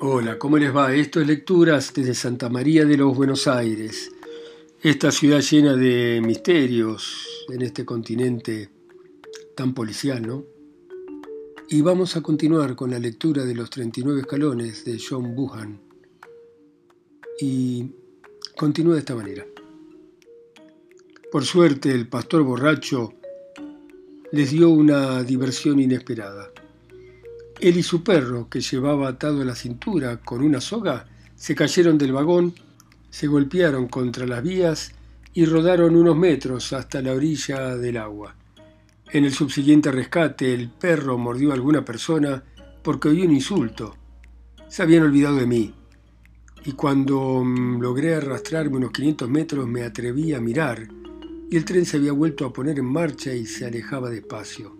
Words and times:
Hola, 0.00 0.38
¿cómo 0.38 0.58
les 0.58 0.74
va? 0.74 0.94
Esto 0.94 1.20
es 1.20 1.26
Lecturas 1.26 1.92
desde 1.92 2.14
Santa 2.14 2.48
María 2.48 2.84
de 2.84 2.96
los 2.96 3.16
Buenos 3.16 3.48
Aires, 3.48 4.12
esta 4.80 5.10
ciudad 5.10 5.40
llena 5.40 5.74
de 5.74 6.22
misterios 6.24 7.44
en 7.48 7.62
este 7.62 7.84
continente 7.84 8.70
tan 9.56 9.74
policial, 9.74 10.24
¿no? 10.24 10.44
Y 11.68 11.82
vamos 11.82 12.14
a 12.16 12.20
continuar 12.20 12.76
con 12.76 12.92
la 12.92 13.00
lectura 13.00 13.44
de 13.44 13.56
los 13.56 13.70
39 13.70 14.20
escalones 14.20 14.84
de 14.84 15.00
John 15.00 15.34
Buchan. 15.34 15.80
Y 17.40 17.90
continúa 18.56 18.94
de 18.94 19.00
esta 19.00 19.16
manera. 19.16 19.44
Por 21.32 21.44
suerte, 21.44 21.90
el 21.90 22.06
pastor 22.06 22.44
borracho 22.44 23.14
les 24.30 24.52
dio 24.52 24.70
una 24.70 25.24
diversión 25.24 25.80
inesperada. 25.80 26.52
Él 27.60 27.76
y 27.76 27.82
su 27.82 28.04
perro, 28.04 28.48
que 28.48 28.60
llevaba 28.60 29.08
atado 29.08 29.42
a 29.42 29.44
la 29.44 29.54
cintura 29.54 30.18
con 30.18 30.42
una 30.42 30.60
soga, 30.60 31.06
se 31.34 31.54
cayeron 31.54 31.98
del 31.98 32.12
vagón, 32.12 32.54
se 33.10 33.26
golpearon 33.26 33.88
contra 33.88 34.26
las 34.26 34.42
vías 34.42 34.92
y 35.34 35.44
rodaron 35.44 35.96
unos 35.96 36.16
metros 36.16 36.72
hasta 36.72 37.02
la 37.02 37.12
orilla 37.12 37.76
del 37.76 37.96
agua. 37.96 38.36
En 39.10 39.24
el 39.24 39.32
subsiguiente 39.32 39.90
rescate, 39.90 40.54
el 40.54 40.68
perro 40.68 41.18
mordió 41.18 41.50
a 41.50 41.54
alguna 41.54 41.84
persona 41.84 42.42
porque 42.82 43.08
oyó 43.08 43.24
un 43.24 43.32
insulto. 43.32 43.96
Se 44.68 44.82
habían 44.82 45.02
olvidado 45.02 45.36
de 45.36 45.46
mí. 45.46 45.74
Y 46.64 46.72
cuando 46.72 47.42
mm, 47.42 47.80
logré 47.80 48.14
arrastrarme 48.14 48.76
unos 48.76 48.92
500 48.92 49.28
metros 49.28 49.66
me 49.66 49.82
atreví 49.82 50.34
a 50.34 50.40
mirar 50.40 50.86
y 51.50 51.56
el 51.56 51.64
tren 51.64 51.86
se 51.86 51.96
había 51.96 52.12
vuelto 52.12 52.44
a 52.44 52.52
poner 52.52 52.78
en 52.78 52.84
marcha 52.84 53.32
y 53.32 53.46
se 53.46 53.64
alejaba 53.64 54.10
despacio. 54.10 54.77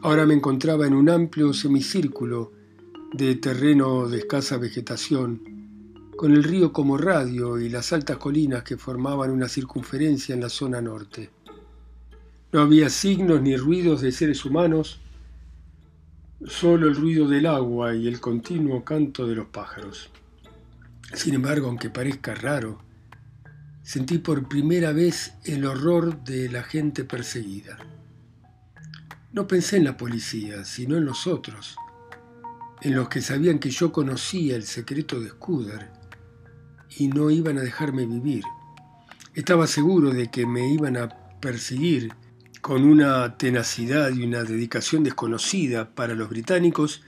Ahora 0.00 0.26
me 0.26 0.34
encontraba 0.34 0.86
en 0.86 0.94
un 0.94 1.10
amplio 1.10 1.52
semicírculo 1.52 2.52
de 3.12 3.34
terreno 3.34 4.08
de 4.08 4.18
escasa 4.18 4.56
vegetación, 4.56 5.42
con 6.16 6.32
el 6.32 6.44
río 6.44 6.72
como 6.72 6.96
radio 6.96 7.58
y 7.58 7.68
las 7.68 7.92
altas 7.92 8.16
colinas 8.18 8.62
que 8.62 8.76
formaban 8.76 9.32
una 9.32 9.48
circunferencia 9.48 10.36
en 10.36 10.40
la 10.40 10.50
zona 10.50 10.80
norte. 10.80 11.30
No 12.52 12.60
había 12.60 12.90
signos 12.90 13.42
ni 13.42 13.56
ruidos 13.56 14.00
de 14.00 14.12
seres 14.12 14.44
humanos, 14.44 15.00
solo 16.46 16.86
el 16.86 16.94
ruido 16.94 17.26
del 17.26 17.46
agua 17.46 17.96
y 17.96 18.06
el 18.06 18.20
continuo 18.20 18.84
canto 18.84 19.26
de 19.26 19.34
los 19.34 19.46
pájaros. 19.46 20.10
Sin 21.12 21.34
embargo, 21.34 21.66
aunque 21.66 21.90
parezca 21.90 22.36
raro, 22.36 22.78
sentí 23.82 24.18
por 24.18 24.48
primera 24.48 24.92
vez 24.92 25.34
el 25.44 25.64
horror 25.64 26.22
de 26.22 26.48
la 26.48 26.62
gente 26.62 27.02
perseguida. 27.02 27.78
No 29.38 29.46
pensé 29.46 29.76
en 29.76 29.84
la 29.84 29.96
policía, 29.96 30.64
sino 30.64 30.96
en 30.96 31.04
los 31.04 31.28
otros, 31.28 31.76
en 32.82 32.96
los 32.96 33.08
que 33.08 33.20
sabían 33.20 33.60
que 33.60 33.70
yo 33.70 33.92
conocía 33.92 34.56
el 34.56 34.64
secreto 34.64 35.20
de 35.20 35.28
Scudder 35.28 35.92
y 36.96 37.06
no 37.06 37.30
iban 37.30 37.56
a 37.56 37.60
dejarme 37.60 38.04
vivir. 38.04 38.42
Estaba 39.34 39.68
seguro 39.68 40.10
de 40.10 40.28
que 40.28 40.44
me 40.44 40.72
iban 40.72 40.96
a 40.96 41.08
perseguir 41.38 42.12
con 42.60 42.82
una 42.82 43.38
tenacidad 43.38 44.12
y 44.12 44.24
una 44.24 44.42
dedicación 44.42 45.04
desconocida 45.04 45.94
para 45.94 46.16
los 46.16 46.28
británicos 46.30 47.04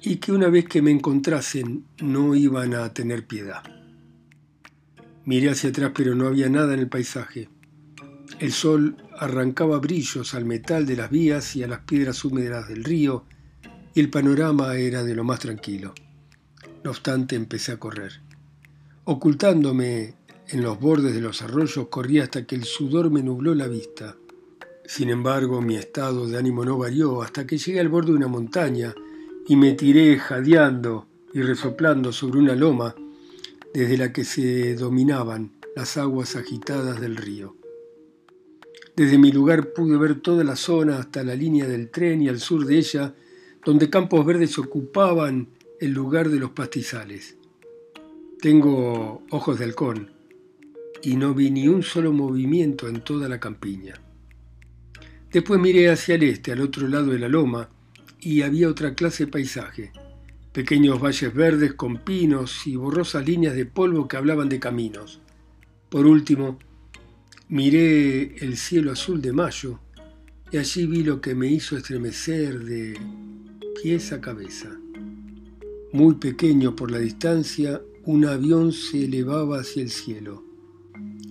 y 0.00 0.16
que 0.16 0.32
una 0.32 0.48
vez 0.48 0.64
que 0.64 0.80
me 0.80 0.92
encontrasen 0.92 1.84
no 2.00 2.34
iban 2.34 2.72
a 2.72 2.94
tener 2.94 3.26
piedad. 3.26 3.62
Miré 5.26 5.50
hacia 5.50 5.68
atrás 5.68 5.92
pero 5.94 6.14
no 6.14 6.26
había 6.26 6.48
nada 6.48 6.72
en 6.72 6.80
el 6.80 6.88
paisaje. 6.88 7.50
El 8.38 8.52
sol 8.52 8.96
arrancaba 9.20 9.78
brillos 9.78 10.34
al 10.34 10.46
metal 10.46 10.86
de 10.86 10.96
las 10.96 11.10
vías 11.10 11.54
y 11.54 11.62
a 11.62 11.68
las 11.68 11.80
piedras 11.80 12.24
húmedas 12.24 12.68
del 12.68 12.82
río, 12.82 13.26
y 13.94 14.00
el 14.00 14.08
panorama 14.08 14.74
era 14.76 15.04
de 15.04 15.14
lo 15.14 15.24
más 15.24 15.40
tranquilo. 15.40 15.92
No 16.82 16.90
obstante, 16.90 17.36
empecé 17.36 17.72
a 17.72 17.78
correr. 17.78 18.22
Ocultándome 19.04 20.14
en 20.48 20.62
los 20.62 20.80
bordes 20.80 21.14
de 21.14 21.20
los 21.20 21.42
arroyos, 21.42 21.88
corrí 21.88 22.18
hasta 22.18 22.46
que 22.46 22.54
el 22.54 22.64
sudor 22.64 23.10
me 23.10 23.22
nubló 23.22 23.54
la 23.54 23.68
vista. 23.68 24.16
Sin 24.86 25.10
embargo, 25.10 25.60
mi 25.60 25.76
estado 25.76 26.26
de 26.26 26.38
ánimo 26.38 26.64
no 26.64 26.78
varió 26.78 27.20
hasta 27.20 27.46
que 27.46 27.58
llegué 27.58 27.78
al 27.78 27.90
borde 27.90 28.12
de 28.12 28.16
una 28.16 28.28
montaña 28.28 28.94
y 29.46 29.54
me 29.54 29.72
tiré 29.72 30.18
jadeando 30.18 31.06
y 31.34 31.42
resoplando 31.42 32.10
sobre 32.10 32.38
una 32.38 32.54
loma 32.54 32.94
desde 33.74 33.98
la 33.98 34.14
que 34.14 34.24
se 34.24 34.74
dominaban 34.76 35.52
las 35.76 35.98
aguas 35.98 36.36
agitadas 36.36 37.02
del 37.02 37.16
río. 37.16 37.59
Desde 39.00 39.16
mi 39.16 39.32
lugar 39.32 39.72
pude 39.72 39.96
ver 39.96 40.20
toda 40.20 40.44
la 40.44 40.56
zona 40.56 40.98
hasta 40.98 41.24
la 41.24 41.34
línea 41.34 41.66
del 41.66 41.88
tren 41.88 42.20
y 42.20 42.28
al 42.28 42.38
sur 42.38 42.66
de 42.66 42.76
ella, 42.76 43.14
donde 43.64 43.88
campos 43.88 44.26
verdes 44.26 44.58
ocupaban 44.58 45.48
el 45.80 45.92
lugar 45.92 46.28
de 46.28 46.38
los 46.38 46.50
pastizales. 46.50 47.38
Tengo 48.42 49.22
ojos 49.30 49.58
de 49.58 49.64
halcón 49.64 50.10
y 51.02 51.16
no 51.16 51.32
vi 51.32 51.50
ni 51.50 51.66
un 51.66 51.82
solo 51.82 52.12
movimiento 52.12 52.88
en 52.88 53.00
toda 53.00 53.26
la 53.26 53.40
campiña. 53.40 53.94
Después 55.32 55.58
miré 55.58 55.88
hacia 55.88 56.16
el 56.16 56.24
este, 56.24 56.52
al 56.52 56.60
otro 56.60 56.86
lado 56.86 57.06
de 57.06 57.20
la 57.20 57.28
loma, 57.30 57.70
y 58.20 58.42
había 58.42 58.68
otra 58.68 58.94
clase 58.94 59.24
de 59.24 59.32
paisaje. 59.32 59.92
Pequeños 60.52 61.00
valles 61.00 61.32
verdes 61.32 61.72
con 61.72 62.04
pinos 62.04 62.66
y 62.66 62.76
borrosas 62.76 63.24
líneas 63.24 63.54
de 63.54 63.64
polvo 63.64 64.06
que 64.06 64.18
hablaban 64.18 64.50
de 64.50 64.60
caminos. 64.60 65.22
Por 65.88 66.04
último, 66.04 66.58
Miré 67.52 68.36
el 68.44 68.56
cielo 68.56 68.92
azul 68.92 69.20
de 69.20 69.32
mayo 69.32 69.80
y 70.52 70.58
allí 70.58 70.86
vi 70.86 71.02
lo 71.02 71.20
que 71.20 71.34
me 71.34 71.48
hizo 71.48 71.76
estremecer 71.76 72.64
de 72.64 72.96
pies 73.82 74.12
a 74.12 74.20
cabeza. 74.20 74.78
Muy 75.92 76.14
pequeño 76.14 76.76
por 76.76 76.92
la 76.92 77.00
distancia, 77.00 77.82
un 78.04 78.24
avión 78.24 78.70
se 78.70 79.06
elevaba 79.06 79.58
hacia 79.58 79.82
el 79.82 79.90
cielo. 79.90 80.44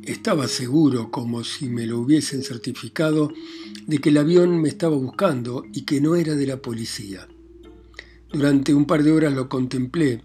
Estaba 0.04 0.50
seguro, 0.50 1.10
como 1.10 1.46
si 1.46 1.70
me 1.70 1.86
lo 1.86 2.00
hubiesen 2.00 2.44
certificado, 2.44 3.32
de 3.88 4.00
que 4.00 4.10
el 4.10 4.18
avión 4.18 4.62
me 4.62 4.68
estaba 4.68 4.98
buscando 4.98 5.64
y 5.72 5.84
que 5.84 6.02
no 6.02 6.18
era 6.18 6.36
de 6.36 6.48
la 6.48 6.58
policía. 6.58 7.30
Durante 8.30 8.74
un 8.74 8.86
par 8.86 9.04
de 9.04 9.14
horas 9.14 9.34
lo 9.34 9.48
contemplé 9.48 10.22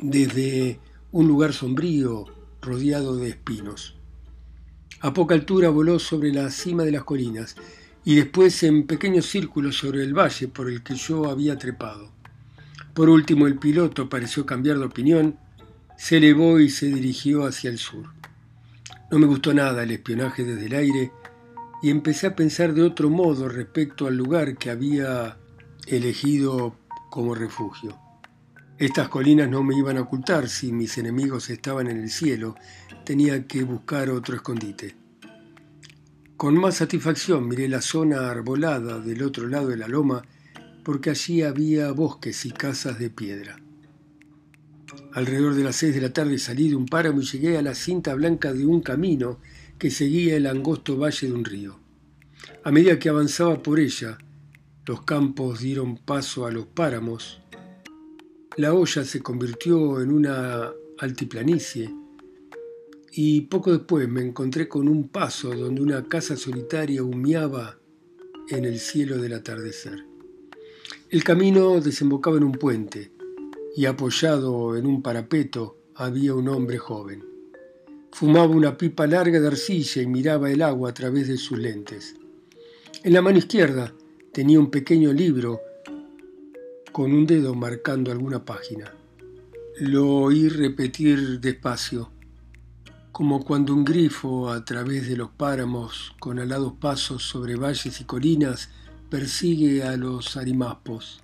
desde 0.00 0.80
un 1.12 1.28
lugar 1.28 1.52
sombrío 1.52 2.24
rodeado 2.60 3.14
de 3.14 3.28
espinos. 3.28 3.94
A 5.04 5.12
poca 5.12 5.34
altura 5.34 5.68
voló 5.68 5.98
sobre 5.98 6.32
la 6.32 6.50
cima 6.50 6.82
de 6.82 6.90
las 6.90 7.04
colinas 7.04 7.56
y 8.06 8.14
después 8.14 8.62
en 8.62 8.86
pequeños 8.86 9.26
círculos 9.26 9.76
sobre 9.76 10.02
el 10.02 10.14
valle 10.14 10.48
por 10.48 10.70
el 10.70 10.82
que 10.82 10.94
yo 10.94 11.28
había 11.28 11.58
trepado. 11.58 12.10
Por 12.94 13.10
último 13.10 13.46
el 13.46 13.58
piloto 13.58 14.08
pareció 14.08 14.46
cambiar 14.46 14.78
de 14.78 14.86
opinión, 14.86 15.36
se 15.98 16.16
elevó 16.16 16.58
y 16.58 16.70
se 16.70 16.86
dirigió 16.86 17.44
hacia 17.44 17.68
el 17.68 17.76
sur. 17.76 18.06
No 19.10 19.18
me 19.18 19.26
gustó 19.26 19.52
nada 19.52 19.82
el 19.82 19.90
espionaje 19.90 20.42
desde 20.42 20.64
el 20.64 20.74
aire 20.74 21.12
y 21.82 21.90
empecé 21.90 22.28
a 22.28 22.34
pensar 22.34 22.72
de 22.72 22.80
otro 22.80 23.10
modo 23.10 23.46
respecto 23.50 24.06
al 24.06 24.16
lugar 24.16 24.56
que 24.56 24.70
había 24.70 25.36
elegido 25.86 26.78
como 27.10 27.34
refugio. 27.34 28.03
Estas 28.78 29.08
colinas 29.08 29.48
no 29.48 29.62
me 29.62 29.76
iban 29.76 29.98
a 29.98 30.00
ocultar 30.00 30.48
si 30.48 30.72
mis 30.72 30.98
enemigos 30.98 31.48
estaban 31.48 31.86
en 31.86 31.96
el 31.96 32.10
cielo, 32.10 32.56
tenía 33.04 33.46
que 33.46 33.62
buscar 33.62 34.10
otro 34.10 34.34
escondite. 34.34 34.96
Con 36.36 36.56
más 36.56 36.76
satisfacción 36.76 37.46
miré 37.46 37.68
la 37.68 37.80
zona 37.80 38.28
arbolada 38.28 38.98
del 38.98 39.22
otro 39.22 39.46
lado 39.46 39.68
de 39.68 39.76
la 39.76 39.86
loma, 39.86 40.24
porque 40.82 41.10
allí 41.10 41.42
había 41.42 41.92
bosques 41.92 42.44
y 42.46 42.50
casas 42.50 42.98
de 42.98 43.10
piedra. 43.10 43.60
Alrededor 45.12 45.54
de 45.54 45.62
las 45.62 45.76
seis 45.76 45.94
de 45.94 46.00
la 46.00 46.12
tarde 46.12 46.38
salí 46.38 46.68
de 46.68 46.74
un 46.74 46.86
páramo 46.86 47.20
y 47.20 47.24
llegué 47.24 47.56
a 47.56 47.62
la 47.62 47.76
cinta 47.76 48.12
blanca 48.14 48.52
de 48.52 48.66
un 48.66 48.80
camino 48.80 49.38
que 49.78 49.92
seguía 49.92 50.36
el 50.36 50.48
angosto 50.48 50.98
valle 50.98 51.28
de 51.28 51.32
un 51.32 51.44
río. 51.44 51.78
A 52.64 52.72
medida 52.72 52.98
que 52.98 53.08
avanzaba 53.08 53.62
por 53.62 53.78
ella, 53.78 54.18
los 54.84 55.02
campos 55.02 55.60
dieron 55.60 55.96
paso 55.96 56.46
a 56.46 56.50
los 56.50 56.66
páramos 56.66 57.40
la 58.56 58.72
olla 58.72 59.04
se 59.04 59.20
convirtió 59.20 60.00
en 60.00 60.12
una 60.12 60.72
altiplanicie 60.98 61.92
y 63.10 63.42
poco 63.42 63.72
después 63.72 64.08
me 64.08 64.22
encontré 64.22 64.68
con 64.68 64.88
un 64.88 65.08
paso 65.08 65.52
donde 65.54 65.82
una 65.82 66.04
casa 66.04 66.36
solitaria 66.36 67.02
humeaba 67.02 67.78
en 68.48 68.64
el 68.64 68.78
cielo 68.78 69.18
del 69.18 69.32
atardecer. 69.34 70.04
El 71.10 71.24
camino 71.24 71.80
desembocaba 71.80 72.36
en 72.36 72.44
un 72.44 72.52
puente 72.52 73.12
y 73.76 73.86
apoyado 73.86 74.76
en 74.76 74.86
un 74.86 75.02
parapeto 75.02 75.76
había 75.96 76.34
un 76.34 76.48
hombre 76.48 76.78
joven. 76.78 77.24
Fumaba 78.12 78.54
una 78.54 78.76
pipa 78.76 79.06
larga 79.06 79.40
de 79.40 79.48
arcilla 79.48 80.02
y 80.02 80.06
miraba 80.06 80.50
el 80.50 80.62
agua 80.62 80.90
a 80.90 80.94
través 80.94 81.26
de 81.26 81.36
sus 81.36 81.58
lentes. 81.58 82.14
En 83.02 83.12
la 83.12 83.22
mano 83.22 83.38
izquierda 83.38 83.94
tenía 84.32 84.60
un 84.60 84.70
pequeño 84.70 85.12
libro 85.12 85.60
con 86.94 87.12
un 87.12 87.26
dedo 87.26 87.56
marcando 87.56 88.12
alguna 88.12 88.44
página. 88.44 88.94
Lo 89.80 90.08
oí 90.08 90.48
repetir 90.48 91.40
despacio, 91.40 92.12
como 93.10 93.44
cuando 93.44 93.74
un 93.74 93.84
grifo 93.84 94.48
a 94.48 94.64
través 94.64 95.08
de 95.08 95.16
los 95.16 95.30
páramos 95.30 96.14
con 96.20 96.38
alados 96.38 96.74
pasos 96.74 97.24
sobre 97.24 97.56
valles 97.56 98.00
y 98.00 98.04
colinas 98.04 98.70
persigue 99.10 99.82
a 99.82 99.96
los 99.96 100.36
arimaspos. 100.36 101.20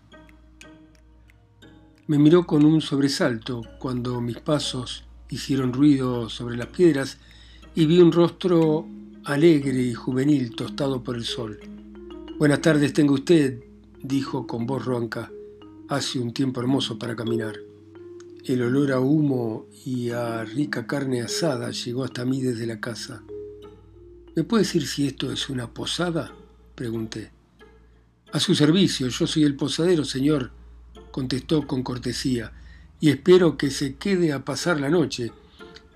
Me 2.08 2.18
miró 2.18 2.48
con 2.48 2.64
un 2.64 2.80
sobresalto 2.80 3.62
cuando 3.78 4.20
mis 4.20 4.40
pasos 4.40 5.04
hicieron 5.28 5.72
ruido 5.72 6.28
sobre 6.28 6.56
las 6.56 6.66
piedras 6.66 7.18
y 7.76 7.86
vi 7.86 8.00
un 8.00 8.10
rostro 8.10 8.88
alegre 9.24 9.80
y 9.80 9.94
juvenil 9.94 10.56
tostado 10.56 11.04
por 11.04 11.14
el 11.14 11.24
sol. 11.24 11.60
Buenas 12.40 12.60
tardes 12.60 12.92
tenga 12.92 13.12
usted, 13.12 13.62
dijo 14.02 14.48
con 14.48 14.66
voz 14.66 14.84
ronca. 14.84 15.30
Hace 15.90 16.20
un 16.20 16.32
tiempo 16.32 16.60
hermoso 16.60 17.00
para 17.00 17.16
caminar. 17.16 17.56
El 18.44 18.62
olor 18.62 18.92
a 18.92 19.00
humo 19.00 19.66
y 19.84 20.10
a 20.10 20.44
rica 20.44 20.86
carne 20.86 21.20
asada 21.20 21.72
llegó 21.72 22.04
hasta 22.04 22.24
mí 22.24 22.40
desde 22.40 22.64
la 22.64 22.78
casa. 22.78 23.24
¿Me 24.36 24.44
puede 24.44 24.62
decir 24.62 24.86
si 24.86 25.08
esto 25.08 25.32
es 25.32 25.50
una 25.50 25.74
posada? 25.74 26.32
pregunté. 26.76 27.32
A 28.32 28.38
su 28.38 28.54
servicio, 28.54 29.08
yo 29.08 29.26
soy 29.26 29.42
el 29.42 29.56
posadero, 29.56 30.04
señor, 30.04 30.52
contestó 31.10 31.66
con 31.66 31.82
cortesía, 31.82 32.52
y 33.00 33.08
espero 33.08 33.58
que 33.58 33.72
se 33.72 33.96
quede 33.96 34.32
a 34.32 34.44
pasar 34.44 34.78
la 34.78 34.90
noche, 34.90 35.32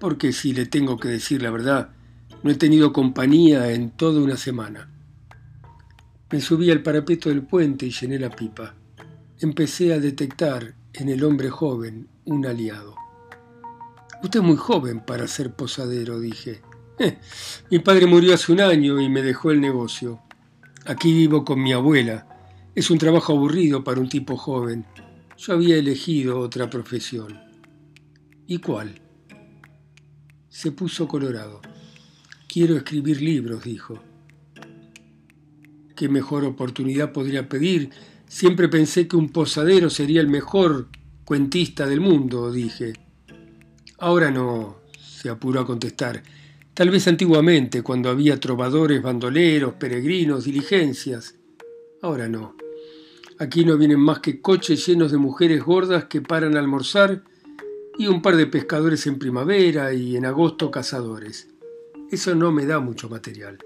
porque 0.01 0.33
si 0.33 0.55
le 0.55 0.67
tengo 0.67 0.99
que 0.99 1.07
decir 1.07 1.41
la 1.41 1.53
verdad, 1.53 1.91
no 2.43 2.51
he 2.51 2.57
tenido 2.57 2.93
compañía 2.93 3.71
en 3.71 3.93
toda 3.93 4.21
una 4.21 4.37
semana. 4.37 4.91
Me 6.33 6.41
subí 6.41 6.73
al 6.73 6.83
parapeto 6.83 7.29
del 7.29 7.43
puente 7.43 7.87
y 7.87 7.93
llené 7.93 8.19
la 8.19 8.31
pipa. 8.31 8.75
Empecé 9.41 9.93
a 9.93 9.99
detectar 9.99 10.77
en 10.93 11.09
el 11.09 11.25
hombre 11.25 11.51
joven 11.51 12.09
un 12.25 12.47
aliado. 12.47 12.95
Usted 14.23 14.41
es 14.41 14.47
muy 14.47 14.57
joven 14.57 15.05
para 15.05 15.27
ser 15.27 15.55
posadero, 15.55 16.21
dije. 16.21 16.63
Eh, 17.01 17.19
mi 17.69 17.81
padre 17.81 18.07
murió 18.07 18.35
hace 18.35 18.53
un 18.53 18.61
año 18.61 19.01
y 19.01 19.09
me 19.09 19.23
dejó 19.23 19.51
el 19.51 19.61
negocio. 19.61 20.21
Aquí 20.87 21.13
vivo 21.13 21.45
con 21.45 21.61
mi 21.61 21.73
abuela. 21.73 22.29
Es 22.77 22.91
un 22.91 22.99
trabajo 22.99 23.33
aburrido 23.33 23.83
para 23.83 24.01
un 24.01 24.09
tipo 24.09 24.37
joven. 24.37 24.87
Yo 25.37 25.55
había 25.55 25.77
elegido 25.77 26.39
otra 26.39 26.71
profesión. 26.71 27.41
¿Y 28.47 28.59
cuál? 28.59 29.01
Se 30.49 30.71
puso 30.71 31.09
colorado. 31.09 31.61
Quiero 32.47 32.77
escribir 32.77 33.21
libros, 33.21 33.65
dijo. 33.65 34.01
¿Qué 35.97 36.09
mejor 36.09 36.45
oportunidad 36.45 37.13
podría 37.13 37.49
pedir? 37.49 37.91
Siempre 38.35 38.69
pensé 38.69 39.07
que 39.07 39.15
un 39.15 39.29
posadero 39.29 39.89
sería 39.89 40.21
el 40.21 40.27
mejor 40.27 40.89
cuentista 41.25 41.87
del 41.87 42.01
mundo, 42.01 42.51
dije. 42.51 42.93
Ahora 43.99 44.33
no, 44.33 44.81
se 44.99 45.29
apuró 45.29 45.61
a 45.61 45.65
contestar. 45.65 46.21
Tal 46.75 46.91
vez 46.91 47.07
antiguamente, 47.07 47.83
cuando 47.83 48.11
había 48.11 48.41
trovadores, 48.41 49.01
bandoleros, 49.01 49.75
peregrinos, 49.75 50.47
diligencias. 50.47 51.37
Ahora 52.03 52.27
no. 52.27 52.57
Aquí 53.39 53.65
no 53.65 53.79
vienen 53.79 54.01
más 54.01 54.19
que 54.19 54.41
coches 54.41 54.85
llenos 54.85 55.13
de 55.13 55.19
mujeres 55.19 55.63
gordas 55.63 56.07
que 56.07 56.21
paran 56.21 56.57
a 56.57 56.59
almorzar 56.59 57.23
y 57.97 58.09
un 58.09 58.21
par 58.21 58.35
de 58.35 58.49
pescadores 58.49 59.07
en 59.07 59.21
primavera 59.21 59.95
y 59.95 60.17
en 60.17 60.27
agosto 60.27 60.73
cazadores. 60.73 61.51
Eso 62.11 62.35
no 62.35 62.51
me 62.51 62.67
da 62.67 62.81
mucho 62.81 63.09
material. 63.09 63.59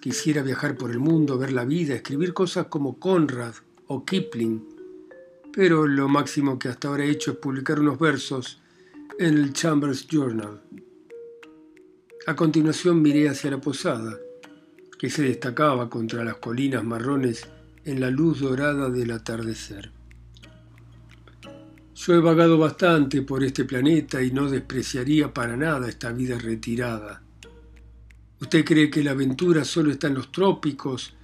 Quisiera 0.00 0.42
viajar 0.42 0.74
por 0.78 0.90
el 0.90 1.00
mundo, 1.00 1.36
ver 1.36 1.52
la 1.52 1.66
vida, 1.66 1.94
escribir 1.94 2.32
cosas 2.32 2.68
como 2.68 2.98
Conrad 2.98 3.52
o 3.88 4.04
Kipling, 4.04 4.64
pero 5.52 5.86
lo 5.86 6.08
máximo 6.08 6.58
que 6.58 6.68
hasta 6.68 6.88
ahora 6.88 7.04
he 7.04 7.10
hecho 7.10 7.32
es 7.32 7.36
publicar 7.38 7.80
unos 7.80 7.98
versos 7.98 8.60
en 9.18 9.38
el 9.38 9.52
Chambers 9.52 10.06
Journal. 10.08 10.62
A 12.26 12.34
continuación 12.34 13.02
miré 13.02 13.28
hacia 13.28 13.50
la 13.50 13.60
posada, 13.60 14.16
que 14.98 15.10
se 15.10 15.22
destacaba 15.22 15.90
contra 15.90 16.24
las 16.24 16.36
colinas 16.36 16.82
marrones 16.82 17.46
en 17.84 18.00
la 18.00 18.10
luz 18.10 18.40
dorada 18.40 18.88
del 18.88 19.10
atardecer. 19.10 19.92
Yo 21.94 22.14
he 22.14 22.20
vagado 22.20 22.58
bastante 22.58 23.22
por 23.22 23.44
este 23.44 23.64
planeta 23.64 24.22
y 24.22 24.32
no 24.32 24.50
despreciaría 24.50 25.32
para 25.32 25.56
nada 25.56 25.88
esta 25.88 26.10
vida 26.10 26.38
retirada. 26.38 27.22
¿Usted 28.40 28.64
cree 28.64 28.90
que 28.90 29.04
la 29.04 29.12
aventura 29.12 29.64
solo 29.64 29.92
está 29.92 30.08
en 30.08 30.14
los 30.14 30.32
trópicos 30.32 31.14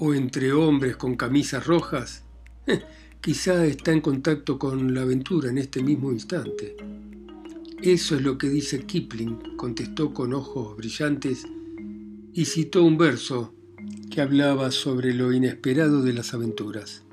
o 0.00 0.14
entre 0.14 0.52
hombres 0.52 0.96
con 0.96 1.14
camisas 1.14 1.66
rojas? 1.66 2.24
quizá 3.20 3.66
está 3.66 3.92
en 3.92 4.00
contacto 4.00 4.58
con 4.58 4.94
la 4.94 5.02
aventura 5.02 5.50
en 5.50 5.58
este 5.58 5.82
mismo 5.82 6.10
instante. 6.10 6.76
Eso 7.82 8.16
es 8.16 8.22
lo 8.22 8.38
que 8.38 8.48
dice 8.48 8.84
Kipling, 8.84 9.56
contestó 9.56 10.12
con 10.12 10.32
ojos 10.32 10.76
brillantes 10.76 11.46
y 12.32 12.44
citó 12.46 12.82
un 12.82 12.96
verso 12.96 13.54
que 14.10 14.22
hablaba 14.22 14.70
sobre 14.70 15.12
lo 15.14 15.32
inesperado 15.32 16.02
de 16.02 16.14
las 16.14 16.32
aventuras. 16.32 17.04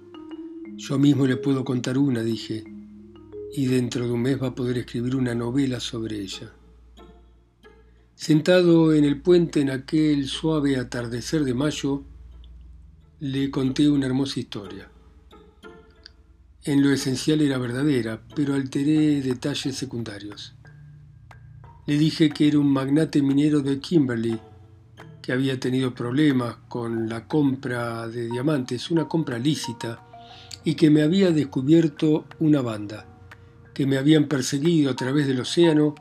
Yo 0.77 0.97
mismo 0.97 1.27
le 1.27 1.37
puedo 1.37 1.65
contar 1.65 1.97
una, 1.97 2.23
dije, 2.23 2.63
y 3.53 3.65
dentro 3.65 4.05
de 4.05 4.11
un 4.11 4.21
mes 4.21 4.41
va 4.41 4.47
a 4.47 4.55
poder 4.55 4.77
escribir 4.77 5.15
una 5.15 5.35
novela 5.35 5.79
sobre 5.79 6.21
ella. 6.21 6.53
Sentado 8.15 8.93
en 8.93 9.03
el 9.03 9.21
puente 9.21 9.59
en 9.59 9.71
aquel 9.71 10.27
suave 10.27 10.77
atardecer 10.77 11.43
de 11.43 11.53
mayo, 11.53 12.03
le 13.19 13.49
conté 13.49 13.89
una 13.89 14.05
hermosa 14.05 14.39
historia. 14.39 14.87
En 16.63 16.83
lo 16.83 16.91
esencial 16.91 17.41
era 17.41 17.57
verdadera, 17.57 18.21
pero 18.35 18.53
alteré 18.53 19.21
detalles 19.21 19.75
secundarios. 19.75 20.53
Le 21.87 21.97
dije 21.97 22.29
que 22.29 22.47
era 22.47 22.59
un 22.59 22.71
magnate 22.71 23.23
minero 23.23 23.61
de 23.61 23.79
Kimberley, 23.79 24.39
que 25.23 25.31
había 25.31 25.59
tenido 25.59 25.95
problemas 25.95 26.57
con 26.67 27.09
la 27.09 27.27
compra 27.27 28.07
de 28.07 28.29
diamantes, 28.29 28.91
una 28.91 29.07
compra 29.07 29.39
lícita, 29.39 30.03
y 30.63 30.75
que 30.75 30.91
me 30.91 31.01
había 31.01 31.31
descubierto 31.31 32.25
una 32.37 32.61
banda, 32.61 33.07
que 33.73 33.87
me 33.87 33.97
habían 33.97 34.25
perseguido 34.25 34.91
a 34.91 34.95
través 34.95 35.25
del 35.25 35.39
océano, 35.39 35.95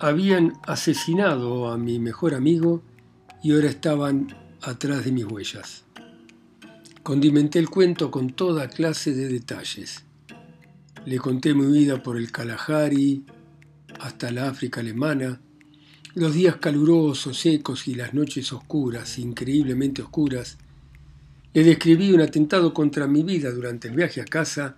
habían 0.00 0.54
asesinado 0.64 1.70
a 1.70 1.78
mi 1.78 2.00
mejor 2.00 2.34
amigo 2.34 2.82
y 3.40 3.52
ahora 3.52 3.68
estaban 3.68 4.34
atrás 4.62 5.04
de 5.04 5.12
mis 5.12 5.26
huellas. 5.26 5.84
Condimenté 7.10 7.58
el 7.58 7.68
cuento 7.68 8.08
con 8.08 8.34
toda 8.34 8.68
clase 8.68 9.12
de 9.12 9.26
detalles. 9.26 10.04
Le 11.04 11.18
conté 11.18 11.54
mi 11.54 11.66
vida 11.66 12.00
por 12.00 12.16
el 12.16 12.30
Kalahari 12.30 13.24
hasta 13.98 14.30
la 14.30 14.48
África 14.48 14.78
alemana, 14.80 15.40
los 16.14 16.34
días 16.34 16.58
calurosos, 16.58 17.36
secos 17.36 17.88
y 17.88 17.96
las 17.96 18.14
noches 18.14 18.52
oscuras, 18.52 19.18
increíblemente 19.18 20.02
oscuras. 20.02 20.56
Le 21.52 21.64
describí 21.64 22.12
un 22.12 22.20
atentado 22.20 22.72
contra 22.72 23.08
mi 23.08 23.24
vida 23.24 23.50
durante 23.50 23.88
el 23.88 23.96
viaje 23.96 24.20
a 24.20 24.24
casa 24.24 24.76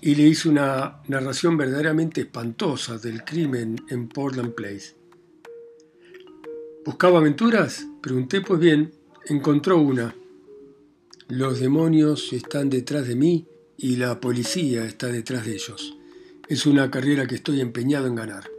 y 0.00 0.16
le 0.16 0.24
hice 0.24 0.48
una 0.48 0.96
narración 1.06 1.56
verdaderamente 1.56 2.22
espantosa 2.22 2.98
del 2.98 3.22
crimen 3.22 3.76
en 3.88 4.08
Portland 4.08 4.52
Place. 4.54 4.96
¿Buscaba 6.84 7.20
aventuras? 7.20 7.86
Pregunté, 8.02 8.40
pues 8.40 8.58
bien, 8.58 8.92
encontró 9.28 9.78
una. 9.78 10.12
Los 11.28 11.60
demonios 11.60 12.32
están 12.32 12.68
detrás 12.68 13.06
de 13.06 13.14
mí 13.14 13.46
y 13.76 13.96
la 13.96 14.20
policía 14.20 14.84
está 14.84 15.06
detrás 15.06 15.46
de 15.46 15.54
ellos. 15.54 15.96
Es 16.48 16.66
una 16.66 16.90
carrera 16.90 17.26
que 17.26 17.36
estoy 17.36 17.60
empeñado 17.60 18.08
en 18.08 18.16
ganar. 18.16 18.50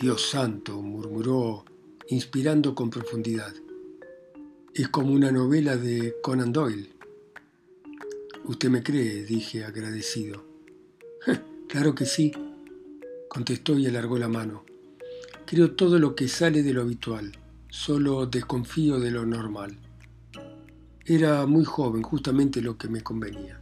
Dios 0.00 0.28
santo, 0.28 0.82
murmuró, 0.82 1.64
inspirando 2.08 2.74
con 2.74 2.90
profundidad. 2.90 3.54
Es 4.74 4.88
como 4.88 5.12
una 5.12 5.30
novela 5.30 5.76
de 5.76 6.16
Conan 6.20 6.52
Doyle. 6.52 6.90
Usted 8.44 8.68
me 8.70 8.82
cree, 8.82 9.24
dije 9.24 9.64
agradecido. 9.64 10.44
claro 11.68 11.94
que 11.94 12.06
sí, 12.06 12.32
contestó 13.28 13.78
y 13.78 13.86
alargó 13.86 14.18
la 14.18 14.28
mano. 14.28 14.64
Creo 15.46 15.70
todo 15.72 15.98
lo 15.98 16.14
que 16.14 16.28
sale 16.28 16.62
de 16.62 16.72
lo 16.72 16.82
habitual, 16.82 17.32
solo 17.70 18.26
desconfío 18.26 18.98
de 18.98 19.12
lo 19.12 19.24
normal. 19.24 19.78
Era 21.10 21.46
muy 21.46 21.64
joven, 21.64 22.02
justamente 22.02 22.60
lo 22.60 22.76
que 22.76 22.86
me 22.86 23.00
convenía. 23.00 23.58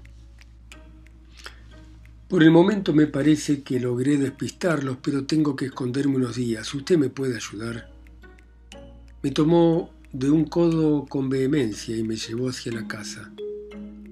Por 2.26 2.42
el 2.42 2.50
momento 2.50 2.92
me 2.92 3.06
parece 3.06 3.62
que 3.62 3.78
logré 3.78 4.16
despistarlos, 4.16 4.96
pero 5.00 5.26
tengo 5.26 5.54
que 5.54 5.66
esconderme 5.66 6.16
unos 6.16 6.34
días. 6.34 6.74
¿Usted 6.74 6.98
me 6.98 7.08
puede 7.08 7.36
ayudar? 7.36 7.88
Me 9.22 9.30
tomó 9.30 9.90
de 10.12 10.28
un 10.28 10.46
codo 10.46 11.06
con 11.06 11.28
vehemencia 11.28 11.96
y 11.96 12.02
me 12.02 12.16
llevó 12.16 12.48
hacia 12.48 12.72
la 12.72 12.88
casa. 12.88 13.32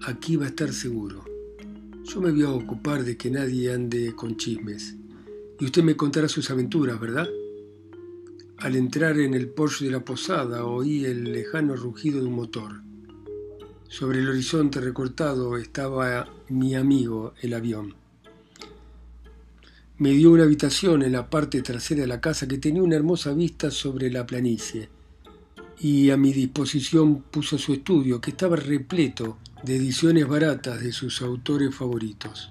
Aquí 0.07 0.37
va 0.37 0.45
a 0.45 0.51
estar 0.51 0.73
seguro. 0.73 1.25
Yo 2.05 2.21
me 2.21 2.31
voy 2.31 2.45
a 2.45 2.51
ocupar 2.51 3.03
de 3.03 3.17
que 3.17 3.33
nadie 3.33 3.73
ande 3.73 4.15
con 4.15 4.37
chismes. 4.37 4.95
Y 5.59 5.65
usted 5.65 5.83
me 5.83 5.97
contará 5.97 6.29
sus 6.29 6.53
aventuras, 6.53 7.01
¿verdad? 7.01 7.29
Al 8.59 8.77
entrar 8.77 9.19
en 9.19 9.35
el 9.35 9.49
Porsche 9.49 9.87
de 9.87 9.91
la 9.91 10.05
posada 10.05 10.67
oí 10.67 11.05
el 11.05 11.33
lejano 11.33 11.75
rugido 11.75 12.21
de 12.21 12.29
un 12.29 12.35
motor. 12.35 12.85
Sobre 13.97 14.19
el 14.19 14.29
horizonte 14.29 14.81
recortado 14.81 15.57
estaba 15.57 16.27
mi 16.49 16.75
amigo, 16.75 17.33
el 17.41 17.55
avión. 17.55 17.95
Me 19.99 20.11
dio 20.11 20.33
una 20.33 20.43
habitación 20.43 21.05
en 21.05 21.13
la 21.13 21.31
parte 21.31 21.63
trasera 21.63 22.01
de 22.01 22.09
la 22.09 22.21
casa 22.21 22.49
que 22.49 22.59
tenía 22.59 22.83
una 22.83 22.97
hermosa 22.97 23.33
vista 23.35 23.71
sobre 23.71 24.11
la 24.11 24.27
planicie 24.27 24.89
y 25.79 26.11
a 26.11 26.17
mi 26.17 26.33
disposición 26.33 27.23
puso 27.23 27.57
su 27.57 27.73
estudio 27.73 28.21
que 28.21 28.33
estaba 28.33 28.57
repleto 28.57 29.39
de 29.63 29.77
ediciones 29.77 30.27
baratas 30.27 30.81
de 30.81 30.91
sus 30.91 31.23
autores 31.23 31.73
favoritos. 31.73 32.51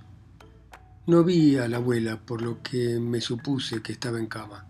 No 1.07 1.25
vi 1.25 1.57
a 1.57 1.67
la 1.67 1.75
abuela, 1.75 2.21
por 2.21 2.41
lo 2.41 2.63
que 2.63 3.01
me 3.01 3.19
supuse 3.19 3.81
que 3.81 3.91
estaba 3.91 4.17
en 4.17 4.27
cama. 4.27 4.65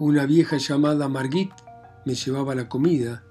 Una 0.00 0.26
vieja 0.26 0.56
llamada 0.56 1.08
Margit 1.08 1.52
me 2.04 2.16
llevaba 2.16 2.56
la 2.56 2.68
comida 2.68 3.22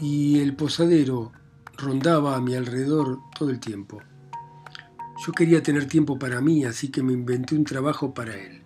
y 0.00 0.40
el 0.40 0.54
posadero 0.54 1.32
rondaba 1.76 2.36
a 2.36 2.40
mi 2.40 2.54
alrededor 2.54 3.18
todo 3.38 3.50
el 3.50 3.60
tiempo. 3.60 4.00
Yo 5.24 5.32
quería 5.32 5.62
tener 5.62 5.86
tiempo 5.86 6.18
para 6.18 6.40
mí, 6.40 6.64
así 6.64 6.88
que 6.88 7.02
me 7.02 7.12
inventé 7.12 7.54
un 7.54 7.64
trabajo 7.64 8.14
para 8.14 8.36
él. 8.36 8.62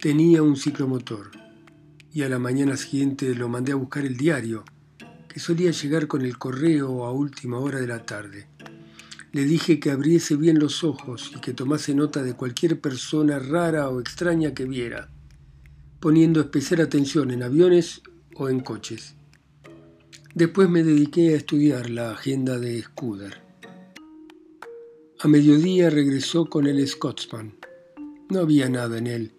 Tenía 0.00 0.42
un 0.42 0.56
ciclomotor 0.56 1.30
y 2.12 2.22
a 2.22 2.28
la 2.28 2.38
mañana 2.38 2.76
siguiente 2.76 3.34
lo 3.34 3.48
mandé 3.48 3.72
a 3.72 3.76
buscar 3.76 4.04
el 4.04 4.16
diario, 4.16 4.64
que 5.28 5.40
solía 5.40 5.70
llegar 5.70 6.06
con 6.06 6.22
el 6.22 6.38
correo 6.38 7.04
a 7.04 7.12
última 7.12 7.58
hora 7.58 7.80
de 7.80 7.86
la 7.86 8.04
tarde. 8.06 8.46
Le 9.32 9.44
dije 9.44 9.80
que 9.80 9.90
abriese 9.90 10.36
bien 10.36 10.58
los 10.58 10.84
ojos 10.84 11.32
y 11.36 11.40
que 11.40 11.52
tomase 11.52 11.94
nota 11.94 12.22
de 12.22 12.34
cualquier 12.34 12.80
persona 12.80 13.38
rara 13.38 13.88
o 13.88 14.00
extraña 14.00 14.54
que 14.54 14.64
viera 14.64 15.10
poniendo 16.04 16.42
especial 16.42 16.82
atención 16.82 17.30
en 17.30 17.42
aviones 17.42 18.02
o 18.34 18.50
en 18.50 18.60
coches. 18.60 19.14
Después 20.34 20.68
me 20.68 20.82
dediqué 20.82 21.32
a 21.32 21.36
estudiar 21.36 21.88
la 21.90 22.10
agenda 22.10 22.58
de 22.58 22.82
Scudder. 22.82 23.40
A 25.20 25.28
mediodía 25.28 25.90
regresó 25.90 26.46
con 26.46 26.66
el 26.66 26.84
Scotsman. 26.88 27.56
No 28.30 28.40
había 28.40 28.68
nada 28.68 28.98
en 28.98 29.06
él, 29.06 29.32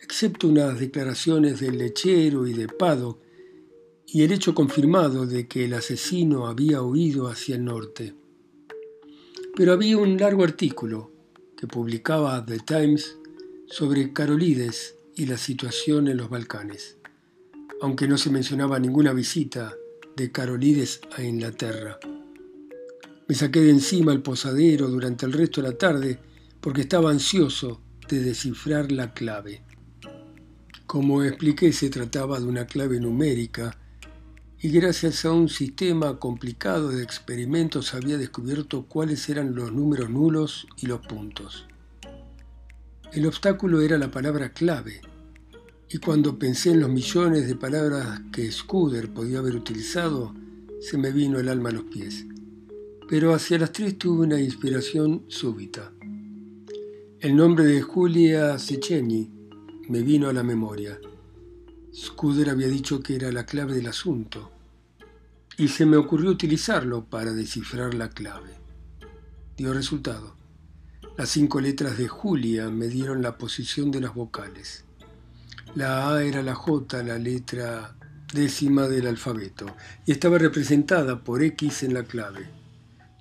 excepto 0.00 0.48
unas 0.48 0.80
declaraciones 0.80 1.60
del 1.60 1.76
lechero 1.76 2.46
y 2.46 2.54
de 2.54 2.68
Paddock 2.68 3.20
y 4.06 4.22
el 4.22 4.32
hecho 4.32 4.54
confirmado 4.54 5.26
de 5.26 5.46
que 5.46 5.66
el 5.66 5.74
asesino 5.74 6.46
había 6.46 6.80
huido 6.80 7.28
hacia 7.28 7.56
el 7.56 7.66
norte. 7.66 8.14
Pero 9.54 9.74
había 9.74 9.98
un 9.98 10.16
largo 10.16 10.42
artículo 10.42 11.12
que 11.54 11.66
publicaba 11.66 12.42
The 12.46 12.60
Times 12.60 13.18
sobre 13.66 14.14
Carolides 14.14 14.94
y 15.14 15.26
la 15.26 15.36
situación 15.36 16.08
en 16.08 16.16
los 16.16 16.30
Balcanes, 16.30 16.96
aunque 17.82 18.08
no 18.08 18.16
se 18.16 18.30
mencionaba 18.30 18.78
ninguna 18.78 19.12
visita 19.12 19.76
de 20.20 20.30
Carolides 20.30 21.00
a 21.16 21.22
Inglaterra. 21.22 21.98
Me 23.26 23.34
saqué 23.34 23.62
de 23.62 23.70
encima 23.70 24.12
el 24.12 24.20
posadero 24.20 24.86
durante 24.86 25.24
el 25.24 25.32
resto 25.32 25.62
de 25.62 25.68
la 25.68 25.78
tarde 25.78 26.18
porque 26.60 26.82
estaba 26.82 27.10
ansioso 27.10 27.80
de 28.06 28.20
descifrar 28.20 28.92
la 28.92 29.14
clave. 29.14 29.62
Como 30.86 31.24
expliqué, 31.24 31.72
se 31.72 31.88
trataba 31.88 32.38
de 32.38 32.44
una 32.44 32.66
clave 32.66 33.00
numérica 33.00 33.78
y 34.60 34.68
gracias 34.68 35.24
a 35.24 35.32
un 35.32 35.48
sistema 35.48 36.18
complicado 36.18 36.90
de 36.90 37.02
experimentos 37.02 37.94
había 37.94 38.18
descubierto 38.18 38.84
cuáles 38.84 39.26
eran 39.30 39.54
los 39.54 39.72
números 39.72 40.10
nulos 40.10 40.66
y 40.76 40.86
los 40.86 41.00
puntos. 41.00 41.66
El 43.14 43.24
obstáculo 43.24 43.80
era 43.80 43.96
la 43.96 44.10
palabra 44.10 44.52
clave, 44.52 45.00
y 45.92 45.98
cuando 45.98 46.38
pensé 46.38 46.70
en 46.70 46.80
los 46.80 46.88
millones 46.88 47.48
de 47.48 47.56
palabras 47.56 48.20
que 48.32 48.50
Scudder 48.52 49.12
podía 49.12 49.40
haber 49.40 49.56
utilizado, 49.56 50.32
se 50.80 50.96
me 50.96 51.10
vino 51.10 51.40
el 51.40 51.48
alma 51.48 51.70
a 51.70 51.72
los 51.72 51.82
pies. 51.84 52.26
Pero 53.08 53.34
hacia 53.34 53.58
las 53.58 53.72
tres 53.72 53.98
tuve 53.98 54.24
una 54.24 54.40
inspiración 54.40 55.24
súbita. 55.26 55.92
El 57.18 57.34
nombre 57.34 57.64
de 57.64 57.82
Julia 57.82 58.56
Secheni 58.60 59.32
me 59.88 60.02
vino 60.02 60.28
a 60.28 60.32
la 60.32 60.44
memoria. 60.44 61.00
Scudder 61.92 62.50
había 62.50 62.68
dicho 62.68 63.00
que 63.00 63.16
era 63.16 63.32
la 63.32 63.44
clave 63.44 63.74
del 63.74 63.88
asunto, 63.88 64.52
y 65.58 65.66
se 65.66 65.86
me 65.86 65.96
ocurrió 65.96 66.30
utilizarlo 66.30 67.04
para 67.04 67.32
descifrar 67.32 67.94
la 67.94 68.10
clave. 68.10 68.50
Dio 69.56 69.74
resultado. 69.74 70.36
Las 71.18 71.30
cinco 71.30 71.60
letras 71.60 71.98
de 71.98 72.06
Julia 72.06 72.70
me 72.70 72.86
dieron 72.86 73.22
la 73.22 73.36
posición 73.36 73.90
de 73.90 74.00
las 74.00 74.14
vocales. 74.14 74.84
La 75.76 76.12
A 76.12 76.24
era 76.24 76.42
la 76.42 76.54
J, 76.54 77.02
la 77.04 77.16
letra 77.16 77.94
décima 78.34 78.88
del 78.88 79.06
alfabeto, 79.06 79.66
y 80.04 80.10
estaba 80.10 80.36
representada 80.36 81.22
por 81.22 81.42
X 81.44 81.84
en 81.84 81.94
la 81.94 82.02
clave. 82.02 82.50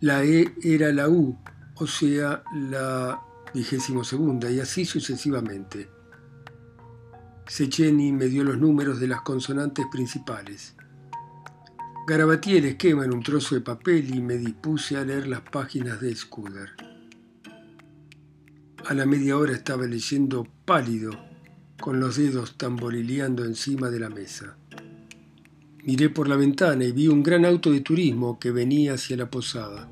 La 0.01 0.23
E 0.23 0.55
era 0.63 0.91
la 0.91 1.09
U, 1.09 1.37
o 1.75 1.85
sea, 1.85 2.43
la 2.55 3.21
vigésimo 3.53 4.03
segunda, 4.03 4.49
y 4.49 4.59
así 4.59 4.83
sucesivamente. 4.83 5.89
Secheni 7.47 8.11
me 8.11 8.25
dio 8.25 8.43
los 8.43 8.57
números 8.57 8.99
de 8.99 9.07
las 9.07 9.21
consonantes 9.21 9.85
principales. 9.91 10.75
Garabatí 12.07 12.57
el 12.57 12.65
esquema 12.65 13.05
en 13.05 13.13
un 13.13 13.21
trozo 13.21 13.53
de 13.53 13.61
papel 13.61 14.15
y 14.15 14.21
me 14.21 14.37
dispuse 14.37 14.97
a 14.97 15.05
leer 15.05 15.27
las 15.27 15.41
páginas 15.41 16.01
de 16.01 16.15
Scudder. 16.15 16.69
A 18.87 18.93
la 18.95 19.05
media 19.05 19.37
hora 19.37 19.53
estaba 19.53 19.85
leyendo 19.85 20.47
pálido, 20.65 21.28
con 21.79 21.99
los 21.99 22.17
dedos 22.17 22.57
tamborileando 22.57 23.45
encima 23.45 23.89
de 23.89 23.99
la 23.99 24.09
mesa. 24.09 24.57
Miré 25.83 26.09
por 26.09 26.27
la 26.27 26.35
ventana 26.35 26.83
y 26.85 26.91
vi 26.91 27.07
un 27.07 27.23
gran 27.23 27.45
auto 27.45 27.71
de 27.71 27.81
turismo 27.81 28.37
que 28.37 28.51
venía 28.51 28.93
hacia 28.93 29.17
la 29.17 29.31
posada. 29.31 29.89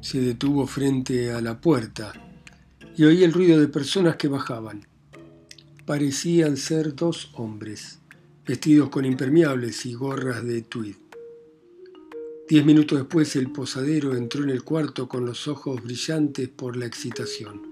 Se 0.00 0.20
detuvo 0.20 0.66
frente 0.66 1.32
a 1.32 1.40
la 1.40 1.60
puerta 1.60 2.12
y 2.96 3.04
oí 3.04 3.24
el 3.24 3.32
ruido 3.32 3.58
de 3.58 3.68
personas 3.68 4.16
que 4.16 4.28
bajaban. 4.28 4.86
Parecían 5.84 6.56
ser 6.56 6.94
dos 6.94 7.30
hombres, 7.34 7.98
vestidos 8.46 8.90
con 8.90 9.04
impermeables 9.04 9.86
y 9.86 9.94
gorras 9.94 10.44
de 10.44 10.62
tweed. 10.62 10.96
Diez 12.48 12.64
minutos 12.64 12.98
después 12.98 13.34
el 13.34 13.50
posadero 13.50 14.14
entró 14.14 14.44
en 14.44 14.50
el 14.50 14.62
cuarto 14.62 15.08
con 15.08 15.26
los 15.26 15.48
ojos 15.48 15.82
brillantes 15.82 16.48
por 16.48 16.76
la 16.76 16.86
excitación. 16.86 17.65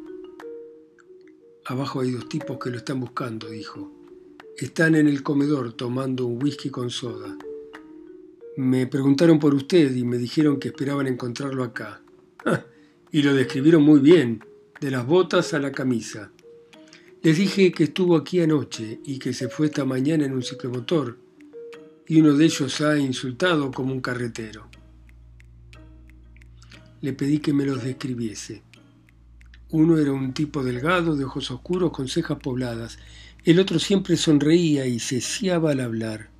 Abajo 1.66 2.00
hay 2.00 2.10
dos 2.10 2.28
tipos 2.28 2.58
que 2.58 2.70
lo 2.70 2.76
están 2.76 3.00
buscando, 3.00 3.48
dijo. 3.48 3.90
Están 4.58 4.94
en 4.94 5.08
el 5.08 5.22
comedor 5.22 5.72
tomando 5.72 6.26
un 6.26 6.42
whisky 6.42 6.68
con 6.68 6.90
soda. 6.90 7.38
Me 8.56 8.86
preguntaron 8.86 9.38
por 9.38 9.54
usted 9.54 9.94
y 9.96 10.04
me 10.04 10.18
dijeron 10.18 10.60
que 10.60 10.68
esperaban 10.68 11.06
encontrarlo 11.06 11.64
acá. 11.64 12.02
y 13.12 13.22
lo 13.22 13.32
describieron 13.32 13.82
muy 13.82 14.00
bien, 14.00 14.44
de 14.80 14.90
las 14.90 15.06
botas 15.06 15.54
a 15.54 15.58
la 15.58 15.72
camisa. 15.72 16.30
Les 17.22 17.38
dije 17.38 17.72
que 17.72 17.84
estuvo 17.84 18.16
aquí 18.16 18.40
anoche 18.40 19.00
y 19.02 19.18
que 19.18 19.32
se 19.32 19.48
fue 19.48 19.66
esta 19.66 19.86
mañana 19.86 20.26
en 20.26 20.34
un 20.34 20.42
ciclomotor, 20.42 21.16
y 22.06 22.20
uno 22.20 22.34
de 22.34 22.44
ellos 22.44 22.80
ha 22.82 22.98
insultado 22.98 23.70
como 23.70 23.94
un 23.94 24.02
carretero. 24.02 24.68
Le 27.00 27.14
pedí 27.14 27.38
que 27.38 27.54
me 27.54 27.64
los 27.64 27.82
describiese. 27.82 28.62
Uno 29.74 29.98
era 29.98 30.12
un 30.12 30.32
tipo 30.32 30.62
delgado, 30.62 31.16
de 31.16 31.24
ojos 31.24 31.50
oscuros, 31.50 31.90
con 31.90 32.06
cejas 32.06 32.38
pobladas. 32.38 32.96
El 33.44 33.58
otro 33.58 33.80
siempre 33.80 34.16
sonreía 34.16 34.86
y 34.86 35.00
ceciaba 35.00 35.72
al 35.72 35.80
hablar. 35.80 36.30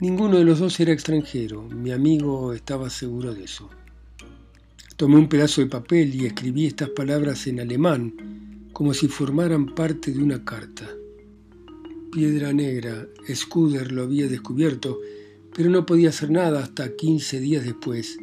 Ninguno 0.00 0.36
de 0.36 0.44
los 0.44 0.58
dos 0.58 0.78
era 0.80 0.92
extranjero. 0.92 1.62
Mi 1.62 1.92
amigo 1.92 2.52
estaba 2.52 2.90
seguro 2.90 3.32
de 3.32 3.44
eso. 3.44 3.70
Tomé 4.96 5.16
un 5.16 5.30
pedazo 5.30 5.62
de 5.62 5.68
papel 5.68 6.14
y 6.14 6.26
escribí 6.26 6.66
estas 6.66 6.90
palabras 6.90 7.46
en 7.46 7.58
alemán, 7.58 8.68
como 8.74 8.92
si 8.92 9.08
formaran 9.08 9.74
parte 9.74 10.12
de 10.12 10.22
una 10.22 10.44
carta. 10.44 10.90
Piedra 12.12 12.52
Negra, 12.52 13.06
Scudder 13.34 13.92
lo 13.92 14.02
había 14.02 14.28
descubierto, 14.28 14.98
pero 15.56 15.70
no 15.70 15.86
podía 15.86 16.10
hacer 16.10 16.30
nada 16.30 16.62
hasta 16.62 16.94
15 16.94 17.40
días 17.40 17.64
después, 17.64 18.18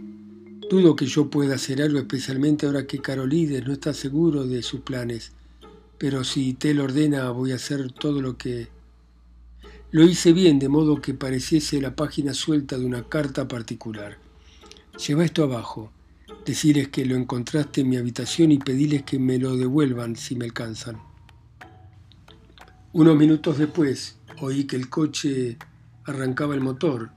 Dudo 0.69 0.97
que 0.97 1.05
yo 1.05 1.29
pueda 1.29 1.55
hacer 1.55 1.81
algo 1.81 1.97
especialmente 1.97 2.65
ahora 2.65 2.85
que 2.85 2.99
Carolides 2.99 3.65
no 3.65 3.71
está 3.71 3.93
seguro 3.93 4.45
de 4.45 4.61
sus 4.61 4.81
planes, 4.81 5.31
pero 5.97 6.25
si 6.25 6.53
te 6.55 6.73
lo 6.73 6.83
ordena 6.83 7.29
voy 7.31 7.53
a 7.53 7.55
hacer 7.55 7.91
todo 7.93 8.21
lo 8.21 8.37
que... 8.37 8.67
Lo 9.91 10.03
hice 10.03 10.33
bien, 10.33 10.59
de 10.59 10.67
modo 10.67 11.01
que 11.01 11.13
pareciese 11.13 11.79
la 11.79 11.95
página 11.95 12.33
suelta 12.33 12.77
de 12.77 12.85
una 12.85 13.07
carta 13.07 13.47
particular. 13.47 14.17
Lleva 15.07 15.23
esto 15.23 15.43
abajo, 15.43 15.93
decirles 16.45 16.89
que 16.89 17.05
lo 17.05 17.15
encontraste 17.15 17.81
en 17.81 17.89
mi 17.89 17.95
habitación 17.95 18.51
y 18.51 18.57
pediles 18.57 19.03
que 19.03 19.19
me 19.19 19.39
lo 19.39 19.55
devuelvan 19.55 20.17
si 20.17 20.35
me 20.35 20.43
alcanzan. 20.43 20.97
Unos 22.91 23.15
minutos 23.15 23.57
después 23.57 24.17
oí 24.41 24.65
que 24.65 24.75
el 24.75 24.89
coche 24.89 25.57
arrancaba 26.03 26.55
el 26.55 26.61
motor 26.61 27.11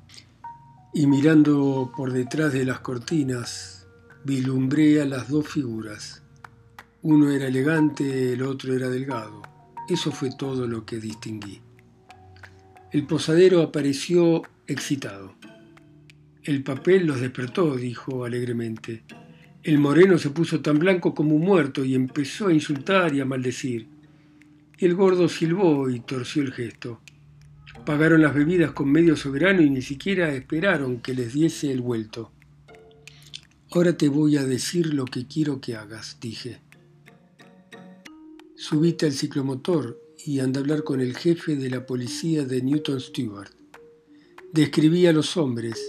y 0.92 1.06
mirando 1.06 1.92
por 1.96 2.12
detrás 2.12 2.52
de 2.52 2.64
las 2.64 2.80
cortinas 2.80 3.86
vislumbré 4.24 5.00
a 5.00 5.06
las 5.06 5.28
dos 5.28 5.48
figuras. 5.48 6.22
Uno 7.02 7.30
era 7.30 7.46
elegante, 7.46 8.32
el 8.32 8.42
otro 8.42 8.74
era 8.74 8.88
delgado. 8.88 9.42
Eso 9.88 10.10
fue 10.12 10.30
todo 10.36 10.66
lo 10.66 10.84
que 10.84 10.98
distinguí. 10.98 11.60
El 12.92 13.06
posadero 13.06 13.62
apareció 13.62 14.42
excitado. 14.66 15.34
El 16.42 16.62
papel 16.62 17.06
los 17.06 17.20
despertó, 17.20 17.76
dijo 17.76 18.24
alegremente. 18.24 19.04
El 19.62 19.78
moreno 19.78 20.18
se 20.18 20.30
puso 20.30 20.60
tan 20.60 20.78
blanco 20.78 21.14
como 21.14 21.36
un 21.36 21.42
muerto 21.42 21.84
y 21.84 21.94
empezó 21.94 22.48
a 22.48 22.52
insultar 22.52 23.14
y 23.14 23.20
a 23.20 23.24
maldecir. 23.24 23.86
El 24.78 24.94
gordo 24.94 25.28
silbó 25.28 25.88
y 25.88 26.00
torció 26.00 26.42
el 26.42 26.52
gesto. 26.52 27.00
Pagaron 27.90 28.22
las 28.22 28.36
bebidas 28.36 28.70
con 28.70 28.88
medio 28.88 29.16
soberano 29.16 29.62
y 29.62 29.68
ni 29.68 29.82
siquiera 29.82 30.32
esperaron 30.32 31.00
que 31.00 31.12
les 31.12 31.32
diese 31.32 31.72
el 31.72 31.80
vuelto. 31.80 32.30
Ahora 33.72 33.96
te 33.96 34.08
voy 34.08 34.36
a 34.36 34.44
decir 34.44 34.94
lo 34.94 35.06
que 35.06 35.26
quiero 35.26 35.60
que 35.60 35.74
hagas, 35.74 36.18
dije. 36.20 36.60
Subite 38.54 39.06
al 39.06 39.12
ciclomotor 39.12 40.00
y 40.24 40.38
anda 40.38 40.60
a 40.60 40.62
hablar 40.62 40.84
con 40.84 41.00
el 41.00 41.16
jefe 41.16 41.56
de 41.56 41.68
la 41.68 41.84
policía 41.84 42.44
de 42.44 42.62
Newton 42.62 43.00
Stewart. 43.00 43.50
Describí 44.52 45.08
a 45.08 45.12
los 45.12 45.36
hombres 45.36 45.84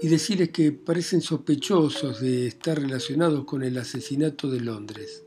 y 0.00 0.08
decirles 0.08 0.48
que 0.48 0.72
parecen 0.72 1.20
sospechosos 1.20 2.22
de 2.22 2.46
estar 2.46 2.80
relacionados 2.80 3.44
con 3.44 3.62
el 3.62 3.76
asesinato 3.76 4.50
de 4.50 4.60
Londres. 4.60 5.24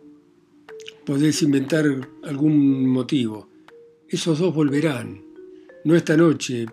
Podés 1.06 1.44
inventar 1.44 1.86
algún 2.24 2.88
motivo. 2.88 3.48
Esos 4.10 4.40
dos 4.40 4.52
volverán, 4.52 5.25
no 5.86 5.96
esta 5.96 6.18
noche, 6.18 6.66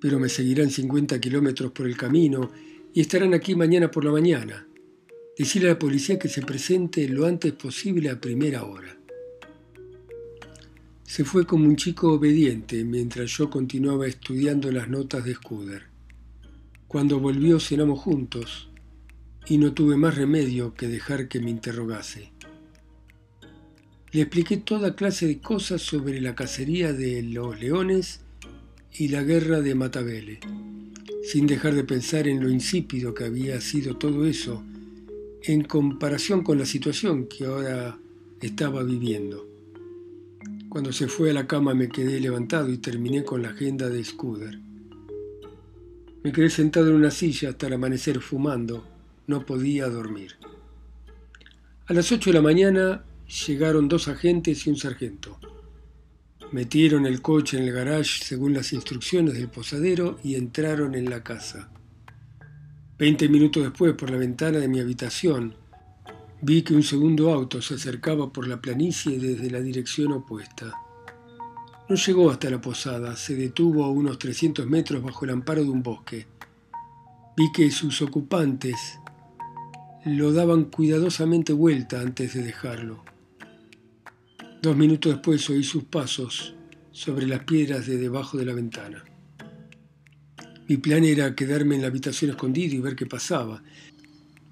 pero 0.00 0.18
me 0.18 0.28
seguirán 0.28 0.68
50 0.68 1.20
kilómetros 1.20 1.70
por 1.70 1.86
el 1.86 1.96
camino 1.96 2.50
y 2.92 3.00
estarán 3.00 3.34
aquí 3.34 3.54
mañana 3.54 3.88
por 3.88 4.04
la 4.04 4.10
mañana. 4.10 4.66
Decirle 5.38 5.68
a 5.68 5.72
la 5.74 5.78
policía 5.78 6.18
que 6.18 6.28
se 6.28 6.42
presente 6.42 7.08
lo 7.08 7.24
antes 7.24 7.52
posible 7.52 8.10
a 8.10 8.20
primera 8.20 8.64
hora. 8.64 8.98
Se 11.04 11.24
fue 11.24 11.46
como 11.46 11.66
un 11.66 11.76
chico 11.76 12.14
obediente 12.14 12.82
mientras 12.82 13.30
yo 13.30 13.48
continuaba 13.48 14.08
estudiando 14.08 14.72
las 14.72 14.88
notas 14.88 15.24
de 15.24 15.34
Scudder. 15.34 15.84
Cuando 16.88 17.20
volvió 17.20 17.60
cenamos 17.60 18.00
juntos 18.00 18.70
y 19.46 19.58
no 19.58 19.72
tuve 19.72 19.96
más 19.96 20.16
remedio 20.16 20.74
que 20.74 20.88
dejar 20.88 21.28
que 21.28 21.38
me 21.38 21.50
interrogase. 21.50 22.35
Le 24.16 24.22
expliqué 24.22 24.56
toda 24.56 24.96
clase 24.96 25.26
de 25.26 25.40
cosas 25.40 25.82
sobre 25.82 26.22
la 26.22 26.34
cacería 26.34 26.94
de 26.94 27.22
los 27.22 27.60
leones 27.60 28.20
y 28.90 29.08
la 29.08 29.22
guerra 29.22 29.60
de 29.60 29.74
Matabele, 29.74 30.40
sin 31.22 31.46
dejar 31.46 31.74
de 31.74 31.84
pensar 31.84 32.26
en 32.26 32.42
lo 32.42 32.48
insípido 32.48 33.12
que 33.12 33.24
había 33.24 33.60
sido 33.60 33.98
todo 33.98 34.24
eso 34.24 34.64
en 35.42 35.64
comparación 35.64 36.42
con 36.42 36.58
la 36.58 36.64
situación 36.64 37.26
que 37.26 37.44
ahora 37.44 37.98
estaba 38.40 38.82
viviendo. 38.82 39.46
Cuando 40.70 40.94
se 40.94 41.08
fue 41.08 41.28
a 41.28 41.34
la 41.34 41.46
cama 41.46 41.74
me 41.74 41.90
quedé 41.90 42.18
levantado 42.18 42.72
y 42.72 42.78
terminé 42.78 43.22
con 43.22 43.42
la 43.42 43.50
agenda 43.50 43.90
de 43.90 44.02
Scudder. 44.02 44.58
Me 46.22 46.32
quedé 46.32 46.48
sentado 46.48 46.88
en 46.88 46.94
una 46.94 47.10
silla 47.10 47.50
hasta 47.50 47.66
el 47.66 47.74
amanecer 47.74 48.20
fumando. 48.20 48.82
No 49.26 49.44
podía 49.44 49.90
dormir. 49.90 50.36
A 51.84 51.92
las 51.92 52.10
ocho 52.10 52.30
de 52.30 52.34
la 52.34 52.40
mañana 52.40 53.04
llegaron 53.28 53.88
dos 53.88 54.08
agentes 54.08 54.66
y 54.66 54.70
un 54.70 54.76
sargento. 54.76 55.38
Metieron 56.52 57.06
el 57.06 57.20
coche 57.22 57.58
en 57.58 57.64
el 57.64 57.72
garage 57.72 58.24
según 58.24 58.54
las 58.54 58.72
instrucciones 58.72 59.34
del 59.34 59.48
posadero 59.48 60.18
y 60.22 60.36
entraron 60.36 60.94
en 60.94 61.10
la 61.10 61.22
casa. 61.22 61.70
Veinte 62.98 63.28
minutos 63.28 63.62
después, 63.62 63.94
por 63.94 64.10
la 64.10 64.16
ventana 64.16 64.58
de 64.58 64.68
mi 64.68 64.80
habitación, 64.80 65.54
vi 66.40 66.62
que 66.62 66.74
un 66.74 66.82
segundo 66.82 67.32
auto 67.32 67.60
se 67.60 67.74
acercaba 67.74 68.32
por 68.32 68.46
la 68.46 68.60
planicie 68.60 69.18
desde 69.18 69.50
la 69.50 69.60
dirección 69.60 70.12
opuesta. 70.12 70.72
No 71.88 71.96
llegó 71.96 72.30
hasta 72.30 72.48
la 72.48 72.60
posada, 72.60 73.16
se 73.16 73.34
detuvo 73.34 73.84
a 73.84 73.90
unos 73.90 74.18
300 74.18 74.66
metros 74.66 75.02
bajo 75.02 75.24
el 75.24 75.32
amparo 75.32 75.62
de 75.62 75.70
un 75.70 75.82
bosque. 75.82 76.26
Vi 77.36 77.52
que 77.52 77.70
sus 77.70 78.00
ocupantes 78.02 78.98
lo 80.04 80.32
daban 80.32 80.64
cuidadosamente 80.64 81.52
vuelta 81.52 82.00
antes 82.00 82.34
de 82.34 82.42
dejarlo. 82.42 83.04
Dos 84.62 84.76
minutos 84.76 85.12
después 85.12 85.48
oí 85.50 85.62
sus 85.62 85.84
pasos 85.84 86.54
sobre 86.90 87.26
las 87.26 87.44
piedras 87.44 87.86
de 87.86 87.98
debajo 87.98 88.38
de 88.38 88.46
la 88.46 88.54
ventana. 88.54 89.04
Mi 90.68 90.78
plan 90.78 91.04
era 91.04 91.34
quedarme 91.34 91.76
en 91.76 91.82
la 91.82 91.88
habitación 91.88 92.30
escondido 92.30 92.74
y 92.74 92.80
ver 92.80 92.96
qué 92.96 93.06
pasaba. 93.06 93.62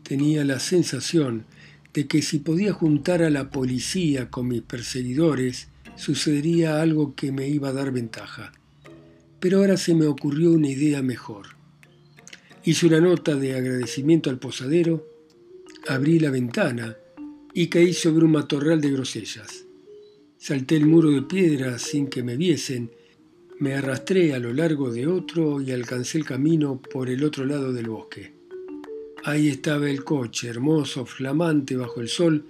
Tenía 0.02 0.44
la 0.44 0.60
sensación 0.60 1.46
de 1.92 2.06
que 2.06 2.22
si 2.22 2.38
podía 2.38 2.72
juntar 2.72 3.22
a 3.22 3.30
la 3.30 3.50
policía 3.50 4.30
con 4.30 4.48
mis 4.48 4.62
perseguidores, 4.62 5.68
sucedería 5.96 6.80
algo 6.82 7.14
que 7.14 7.32
me 7.32 7.48
iba 7.48 7.70
a 7.70 7.72
dar 7.72 7.90
ventaja. 7.90 8.52
Pero 9.40 9.58
ahora 9.58 9.76
se 9.76 9.94
me 9.94 10.06
ocurrió 10.06 10.52
una 10.52 10.68
idea 10.68 11.02
mejor. 11.02 11.48
Hice 12.62 12.86
una 12.86 13.00
nota 13.00 13.34
de 13.34 13.56
agradecimiento 13.56 14.30
al 14.30 14.38
posadero, 14.38 15.06
abrí 15.88 16.18
la 16.18 16.30
ventana 16.30 16.96
y 17.52 17.68
caí 17.68 17.92
sobre 17.92 18.24
un 18.24 18.32
matorral 18.32 18.80
de 18.80 18.90
grosellas. 18.90 19.63
Salté 20.46 20.76
el 20.76 20.84
muro 20.84 21.10
de 21.10 21.22
piedra 21.22 21.78
sin 21.78 22.06
que 22.06 22.22
me 22.22 22.36
viesen, 22.36 22.90
me 23.60 23.72
arrastré 23.72 24.34
a 24.34 24.38
lo 24.38 24.52
largo 24.52 24.92
de 24.92 25.06
otro 25.06 25.62
y 25.62 25.72
alcancé 25.72 26.18
el 26.18 26.26
camino 26.26 26.82
por 26.82 27.08
el 27.08 27.24
otro 27.24 27.46
lado 27.46 27.72
del 27.72 27.88
bosque. 27.88 28.34
Ahí 29.24 29.48
estaba 29.48 29.88
el 29.88 30.04
coche, 30.04 30.48
hermoso, 30.48 31.06
flamante 31.06 31.78
bajo 31.78 32.02
el 32.02 32.08
sol, 32.08 32.44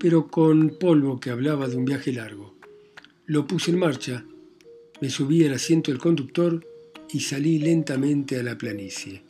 pero 0.00 0.26
con 0.26 0.70
polvo 0.80 1.20
que 1.20 1.30
hablaba 1.30 1.68
de 1.68 1.76
un 1.76 1.84
viaje 1.84 2.12
largo. 2.12 2.56
Lo 3.26 3.46
puse 3.46 3.70
en 3.70 3.78
marcha, 3.78 4.26
me 5.00 5.08
subí 5.08 5.46
al 5.46 5.54
asiento 5.54 5.92
del 5.92 6.00
conductor 6.00 6.66
y 7.12 7.20
salí 7.20 7.60
lentamente 7.60 8.40
a 8.40 8.42
la 8.42 8.58
planicie. 8.58 9.22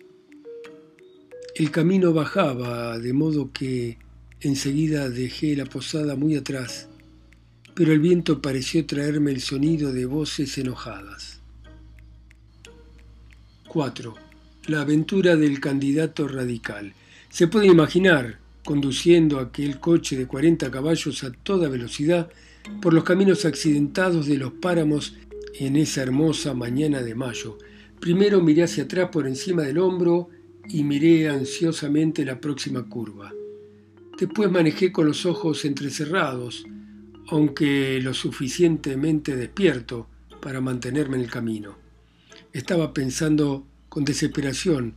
El 1.55 1.71
camino 1.71 2.15
bajaba, 2.15 2.99
de 2.99 3.13
modo 3.13 3.53
que 3.53 3.99
enseguida 4.41 5.11
dejé 5.11 5.55
la 5.57 5.67
posada 5.67 6.17
muy 6.17 6.37
atrás, 6.37 6.89
pero 7.75 7.93
el 7.93 8.01
viento 8.01 8.43
pareció 8.43 8.87
traerme 8.87 9.31
el 9.33 9.41
sonido 9.41 9.93
de 9.93 10.07
voces 10.07 10.57
enojadas. 10.59 11.41
4 13.69 14.33
la 14.67 14.83
aventura 14.83 15.37
del 15.37 15.59
candidato 15.61 16.29
radical. 16.29 16.93
Se 17.31 17.49
puede 17.49 17.67
imaginar 17.67 18.39
conduciendo 18.65 19.41
aquel 19.41 19.81
coche 19.81 20.17
de 20.17 20.27
40 20.27 20.71
caballos 20.71 21.25
a 21.25 21.33
toda 21.33 21.69
velocidad 21.69 22.31
por 22.81 22.95
los 22.95 23.03
caminos 23.03 23.45
accidentados 23.45 24.27
de 24.27 24.39
los 24.39 24.53
páramos 24.53 25.17
en 25.59 25.75
esa 25.77 26.03
hermosa 26.03 26.55
mañana 26.55 27.03
de 27.03 27.17
mayo. 27.17 27.59
Primero 28.01 28.41
miré 28.41 28.63
hacia 28.63 28.85
atrás 28.85 29.09
por 29.11 29.27
encima 29.27 29.63
del 29.63 29.79
hombro 29.79 30.29
y 30.69 30.85
miré 30.85 31.29
ansiosamente 31.29 32.25
la 32.25 32.41
próxima 32.41 32.89
curva. 32.89 33.33
Después 34.17 34.49
manejé 34.51 34.93
con 34.93 35.07
los 35.07 35.27
ojos 35.27 35.65
entrecerrados, 35.65 36.65
aunque 37.29 38.01
lo 38.03 38.15
suficientemente 38.15 39.37
despierto 39.37 40.09
para 40.41 40.61
mantenerme 40.61 41.17
en 41.17 41.23
el 41.23 41.31
camino. 41.31 41.77
Estaba 42.53 42.93
pensando 42.93 43.67
con 43.89 44.05
desesperación 44.05 44.97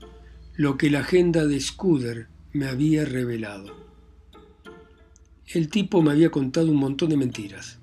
lo 0.55 0.77
que 0.77 0.89
la 0.89 0.99
agenda 0.99 1.45
de 1.45 1.59
Scudder 1.59 2.27
me 2.53 2.67
había 2.67 3.05
revelado. 3.05 3.85
El 5.47 5.69
tipo 5.69 6.01
me 6.01 6.11
había 6.11 6.31
contado 6.31 6.71
un 6.71 6.77
montón 6.77 7.09
de 7.09 7.17
mentiras. 7.17 7.79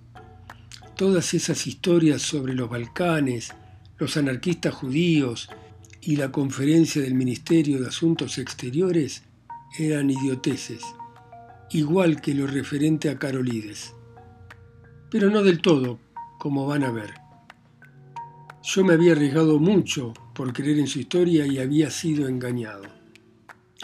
Todas 0.96 1.34
esas 1.34 1.66
historias 1.66 2.22
sobre 2.22 2.54
los 2.54 2.68
Balcanes, 2.68 3.54
los 3.98 4.16
anarquistas 4.16 4.74
judíos 4.74 5.48
y 6.00 6.16
la 6.16 6.32
conferencia 6.32 7.00
del 7.00 7.14
Ministerio 7.14 7.80
de 7.80 7.88
Asuntos 7.88 8.38
Exteriores 8.38 9.22
eran 9.78 10.10
idioteces, 10.10 10.82
igual 11.70 12.20
que 12.20 12.34
lo 12.34 12.46
referente 12.46 13.08
a 13.10 13.18
Carolides. 13.18 13.94
Pero 15.12 15.28
no 15.28 15.42
del 15.42 15.60
todo, 15.60 16.00
como 16.38 16.66
van 16.66 16.84
a 16.84 16.90
ver. 16.90 17.12
Yo 18.62 18.82
me 18.82 18.94
había 18.94 19.12
arriesgado 19.12 19.58
mucho 19.58 20.14
por 20.34 20.54
creer 20.54 20.78
en 20.78 20.86
su 20.86 21.00
historia 21.00 21.46
y 21.46 21.58
había 21.58 21.90
sido 21.90 22.28
engañado. 22.28 22.84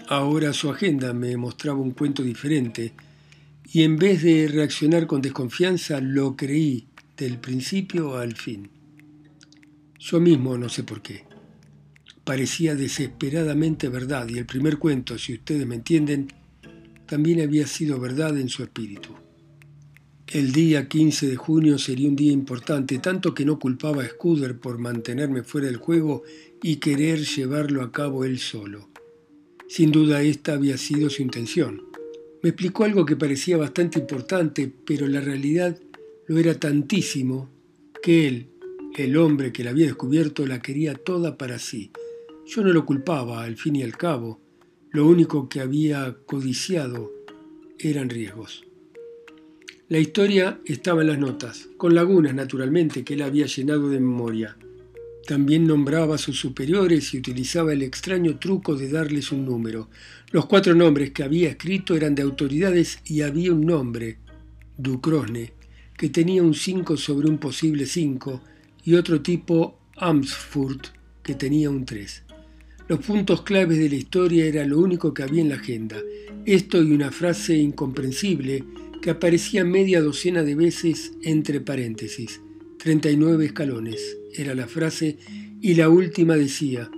Ahora 0.09 0.55
su 0.55 0.71
agenda 0.71 1.13
me 1.13 1.37
mostraba 1.37 1.81
un 1.81 1.91
cuento 1.91 2.23
diferente 2.23 2.95
y 3.71 3.83
en 3.83 3.99
vez 3.99 4.23
de 4.23 4.49
reaccionar 4.49 5.07
con 5.07 5.21
desconfianza 5.21 6.01
lo 6.01 6.35
creí 6.35 6.87
del 7.15 7.37
principio 7.37 8.17
al 8.17 8.35
fin. 8.35 8.71
Yo 9.99 10.21
mismo 10.21 10.57
no 10.57 10.71
sé 10.71 10.83
por 10.83 11.03
qué. 11.03 11.27
Parecía 12.25 12.75
desesperadamente 12.75 13.91
verdad 13.91 14.27
y 14.31 14.39
el 14.39 14.47
primer 14.47 14.79
cuento, 14.79 15.19
si 15.19 15.35
ustedes 15.35 15.67
me 15.67 15.75
entienden, 15.75 16.33
también 17.05 17.43
había 17.43 17.67
sido 17.67 18.01
verdad 18.01 18.39
en 18.39 18.49
su 18.49 18.63
espíritu. 18.63 19.28
El 20.31 20.53
día 20.53 20.89
15 20.89 21.27
de 21.27 21.37
junio 21.37 21.79
sería 21.79 22.07
un 22.07 22.15
día 22.15 22.33
importante, 22.33 22.99
tanto 22.99 23.33
que 23.33 23.47
no 23.47 23.59
culpaba 23.59 24.03
a 24.03 24.09
Scudder 24.09 24.59
por 24.59 24.77
mantenerme 24.77 25.43
fuera 25.43 25.69
del 25.69 25.79
juego 25.79 26.23
y 26.63 26.77
querer 26.77 27.21
llevarlo 27.21 27.81
a 27.81 27.93
cabo 27.93 28.27
él 28.27 28.39
solo. 28.39 28.91
Sin 29.69 29.91
duda 29.91 30.21
esta 30.21 30.53
había 30.53 30.77
sido 30.77 31.09
su 31.09 31.23
intención. 31.23 31.83
Me 32.43 32.51
explicó 32.51 32.85
algo 32.85 33.07
que 33.07 33.17
parecía 33.17 33.57
bastante 33.57 34.01
importante, 34.01 34.71
pero 34.85 35.07
la 35.07 35.23
realidad 35.23 35.81
lo 36.27 36.39
era 36.39 36.61
tantísimo 36.61 37.49
que 38.03 38.29
él, 38.29 38.51
el 38.99 39.17
hombre 39.17 39.51
que 39.51 39.65
la 39.65 39.71
había 39.71 39.87
descubierto, 39.87 40.47
la 40.47 40.61
quería 40.61 40.93
toda 40.95 41.39
para 41.39 41.59
sí. 41.59 41.91
Yo 42.45 42.63
no 42.63 42.75
lo 42.75 42.85
culpaba, 42.85 43.45
al 43.45 43.57
fin 43.57 43.77
y 43.77 43.83
al 43.83 43.97
cabo. 43.97 44.43
Lo 44.91 45.07
único 45.07 45.49
que 45.49 45.61
había 45.61 46.19
codiciado 46.27 47.11
eran 47.79 48.11
riesgos. 48.11 48.68
La 49.91 49.99
historia 49.99 50.61
estaba 50.67 51.01
en 51.01 51.09
las 51.09 51.19
notas, 51.19 51.67
con 51.79 51.95
lagunas 51.95 52.35
naturalmente 52.35 53.05
que 53.05 53.15
él 53.15 53.23
había 53.23 53.47
llenado 53.47 53.89
de 53.89 53.99
memoria. 53.99 54.55
También 55.27 55.67
nombraba 55.67 56.17
a 56.17 56.19
sus 56.19 56.39
superiores 56.39 57.15
y 57.15 57.19
utilizaba 57.19 57.73
el 57.73 57.81
extraño 57.81 58.39
truco 58.39 58.77
de 58.77 58.91
darles 58.91 59.33
un 59.33 59.47
número. 59.47 59.89
Los 60.31 60.45
cuatro 60.45 60.75
nombres 60.75 61.13
que 61.13 61.23
había 61.23 61.49
escrito 61.49 61.97
eran 61.97 62.15
de 62.15 62.21
autoridades 62.21 62.99
y 63.07 63.23
había 63.23 63.55
un 63.55 63.63
nombre 63.63 64.19
Ducrosne, 64.77 65.55
que 65.97 66.11
tenía 66.11 66.43
un 66.43 66.53
5 66.53 66.99
sobre 66.99 67.31
un 67.31 67.39
posible 67.39 67.87
5, 67.87 68.43
y 68.85 68.95
otro 68.95 69.23
tipo 69.23 69.79
Amsfurt, 69.97 70.89
que 71.23 71.35
tenía 71.35 71.71
un 71.71 71.87
3. 71.87 72.25
Los 72.89 72.99
puntos 72.99 73.41
claves 73.41 73.79
de 73.79 73.89
la 73.89 73.97
historia 73.97 74.45
era 74.45 74.67
lo 74.67 74.81
único 74.81 75.15
que 75.15 75.23
había 75.23 75.41
en 75.41 75.49
la 75.49 75.55
agenda. 75.55 75.97
Esto 76.45 76.83
y 76.83 76.93
una 76.93 77.11
frase 77.11 77.57
incomprensible 77.57 78.65
que 79.01 79.11
aparecía 79.11 79.65
media 79.65 80.01
docena 80.01 80.43
de 80.43 80.55
veces 80.55 81.13
entre 81.23 81.61
paréntesis. 81.61 82.41
39 82.79 83.47
escalones 83.47 84.17
era 84.35 84.55
la 84.55 84.69
frase 84.69 85.19
y 85.61 85.75
la 85.75 85.89
última 85.89 86.37
decía 86.37 86.91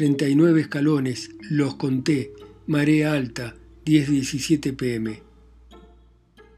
39 0.00 0.62
escalones, 0.62 1.30
los 1.50 1.74
conté, 1.74 2.32
marea 2.66 3.12
alta, 3.12 3.54
10-17 3.84 4.74
pm. 4.74 5.22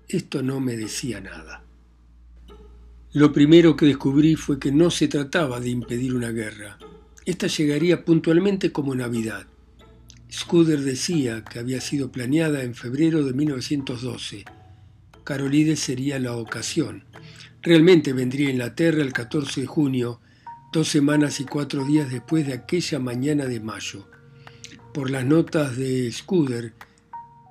Esto 0.07 0.45
no 0.45 0.61
me 0.61 0.77
decía 0.77 1.21
nada. 1.21 1.65
Lo 3.13 3.33
primero 3.33 3.75
que 3.75 3.87
descubrí 3.87 4.37
fue 4.37 4.61
que 4.61 4.71
no 4.71 4.93
se 4.93 5.09
trataba 5.09 5.59
de 5.59 5.71
impedir 5.71 6.15
una 6.15 6.31
guerra. 6.31 6.79
Esta 7.27 7.49
llegaría 7.49 8.05
puntualmente 8.05 8.71
como 8.71 8.95
Navidad. 8.95 9.47
Scudder 10.33 10.81
decía 10.81 11.45
que 11.45 11.59
había 11.59 11.83
sido 11.83 12.11
planeada 12.11 12.63
en 12.63 12.75
febrero 12.75 13.23
de 13.23 13.35
1912. 13.35 14.47
Carolides 15.25 15.81
sería 15.81 16.19
la 16.19 16.35
ocasión. 16.37 17.05
Realmente 17.61 18.15
vendría 18.15 18.49
a 18.49 18.53
Inglaterra 18.53 19.03
el 19.03 19.13
14 19.13 19.61
de 19.61 19.67
junio, 19.67 20.21
dos 20.73 20.89
semanas 20.89 21.39
y 21.41 21.45
cuatro 21.45 21.85
días 21.85 22.11
después 22.11 22.47
de 22.47 22.55
aquella 22.55 22.99
mañana 22.99 23.45
de 23.45 23.61
mayo. 23.61 24.09
Por 24.95 25.11
las 25.11 25.27
notas 25.27 25.77
de 25.77 26.11
Scudder, 26.11 26.73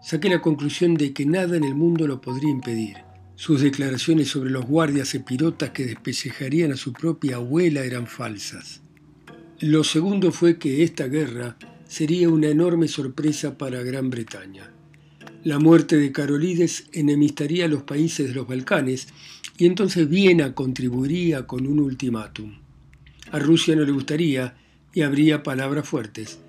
saqué 0.01 0.29
la 0.29 0.41
conclusión 0.41 0.95
de 0.95 1.13
que 1.13 1.27
nada 1.27 1.57
en 1.57 1.63
el 1.63 1.75
mundo 1.75 2.07
lo 2.07 2.19
podría 2.19 2.49
impedir. 2.49 2.97
Sus 3.35 3.61
declaraciones 3.61 4.29
sobre 4.29 4.49
los 4.49 4.65
guardias 4.65 5.13
epirotas 5.13 5.69
que 5.69 5.85
despellejarían 5.85 6.71
a 6.71 6.77
su 6.77 6.93
propia 6.93 7.35
abuela 7.35 7.81
eran 7.83 8.07
falsas. 8.07 8.81
Lo 9.59 9.83
segundo 9.83 10.31
fue 10.31 10.57
que 10.57 10.81
esta 10.81 11.05
guerra 11.07 11.57
sería 11.91 12.29
una 12.29 12.47
enorme 12.47 12.87
sorpresa 12.87 13.57
para 13.57 13.83
Gran 13.83 14.09
Bretaña. 14.09 14.71
La 15.43 15.59
muerte 15.59 15.97
de 15.97 16.13
Carolides 16.13 16.85
enemistaría 16.93 17.65
a 17.65 17.67
los 17.67 17.83
países 17.83 18.29
de 18.29 18.33
los 18.33 18.47
Balcanes 18.47 19.09
y 19.57 19.65
entonces 19.65 20.07
Viena 20.07 20.55
contribuiría 20.55 21.45
con 21.45 21.67
un 21.67 21.81
ultimátum. 21.81 22.59
A 23.31 23.39
Rusia 23.39 23.75
no 23.75 23.83
le 23.83 23.91
gustaría 23.91 24.55
y 24.93 25.01
habría 25.01 25.43
palabras 25.43 25.85
fuertes, 25.85 26.39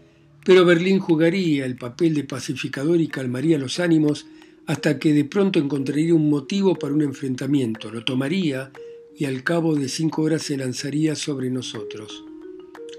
pero 0.45 0.65
Berlín 0.65 1.01
jugaría 1.01 1.67
el 1.67 1.75
papel 1.75 2.15
de 2.15 2.23
pacificador 2.23 3.01
y 3.01 3.09
calmaría 3.09 3.59
los 3.59 3.81
ánimos 3.81 4.27
hasta 4.67 5.01
que 5.01 5.13
de 5.13 5.25
pronto 5.25 5.59
encontraría 5.59 6.15
un 6.15 6.31
motivo 6.31 6.77
para 6.77 6.95
un 6.95 7.03
enfrentamiento, 7.03 7.91
lo 7.91 8.05
tomaría 8.05 8.71
y 9.19 9.25
al 9.25 9.43
cabo 9.43 9.75
de 9.75 9.89
cinco 9.89 10.23
horas 10.23 10.43
se 10.43 10.57
lanzaría 10.57 11.17
sobre 11.17 11.51
nosotros. 11.51 12.27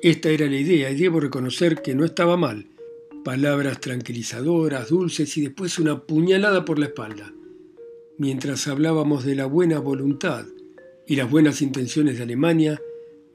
Esta 0.03 0.27
era 0.31 0.47
la 0.47 0.57
idea 0.57 0.91
y 0.91 0.97
debo 0.97 1.21
reconocer 1.21 1.81
que 1.81 1.95
no 1.95 2.03
estaba 2.03 2.35
mal. 2.35 2.67
Palabras 3.23 3.79
tranquilizadoras, 3.79 4.89
dulces 4.89 5.37
y 5.37 5.41
después 5.43 5.79
una 5.79 6.01
puñalada 6.01 6.65
por 6.65 6.77
la 6.77 6.87
espalda. 6.87 7.31
Mientras 8.17 8.67
hablábamos 8.67 9.23
de 9.23 9.35
la 9.35 9.45
buena 9.45 9.79
voluntad 9.79 10.45
y 11.07 11.15
las 11.15 11.31
buenas 11.31 11.61
intenciones 11.61 12.17
de 12.17 12.23
Alemania, 12.23 12.81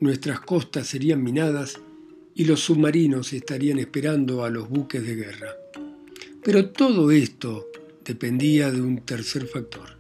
nuestras 0.00 0.40
costas 0.40 0.86
serían 0.86 1.24
minadas 1.24 1.80
y 2.34 2.44
los 2.44 2.60
submarinos 2.60 3.32
estarían 3.32 3.78
esperando 3.78 4.44
a 4.44 4.50
los 4.50 4.68
buques 4.68 5.02
de 5.06 5.14
guerra. 5.14 5.56
Pero 6.44 6.68
todo 6.68 7.10
esto 7.10 7.66
dependía 8.04 8.70
de 8.70 8.82
un 8.82 9.06
tercer 9.06 9.46
factor, 9.46 9.96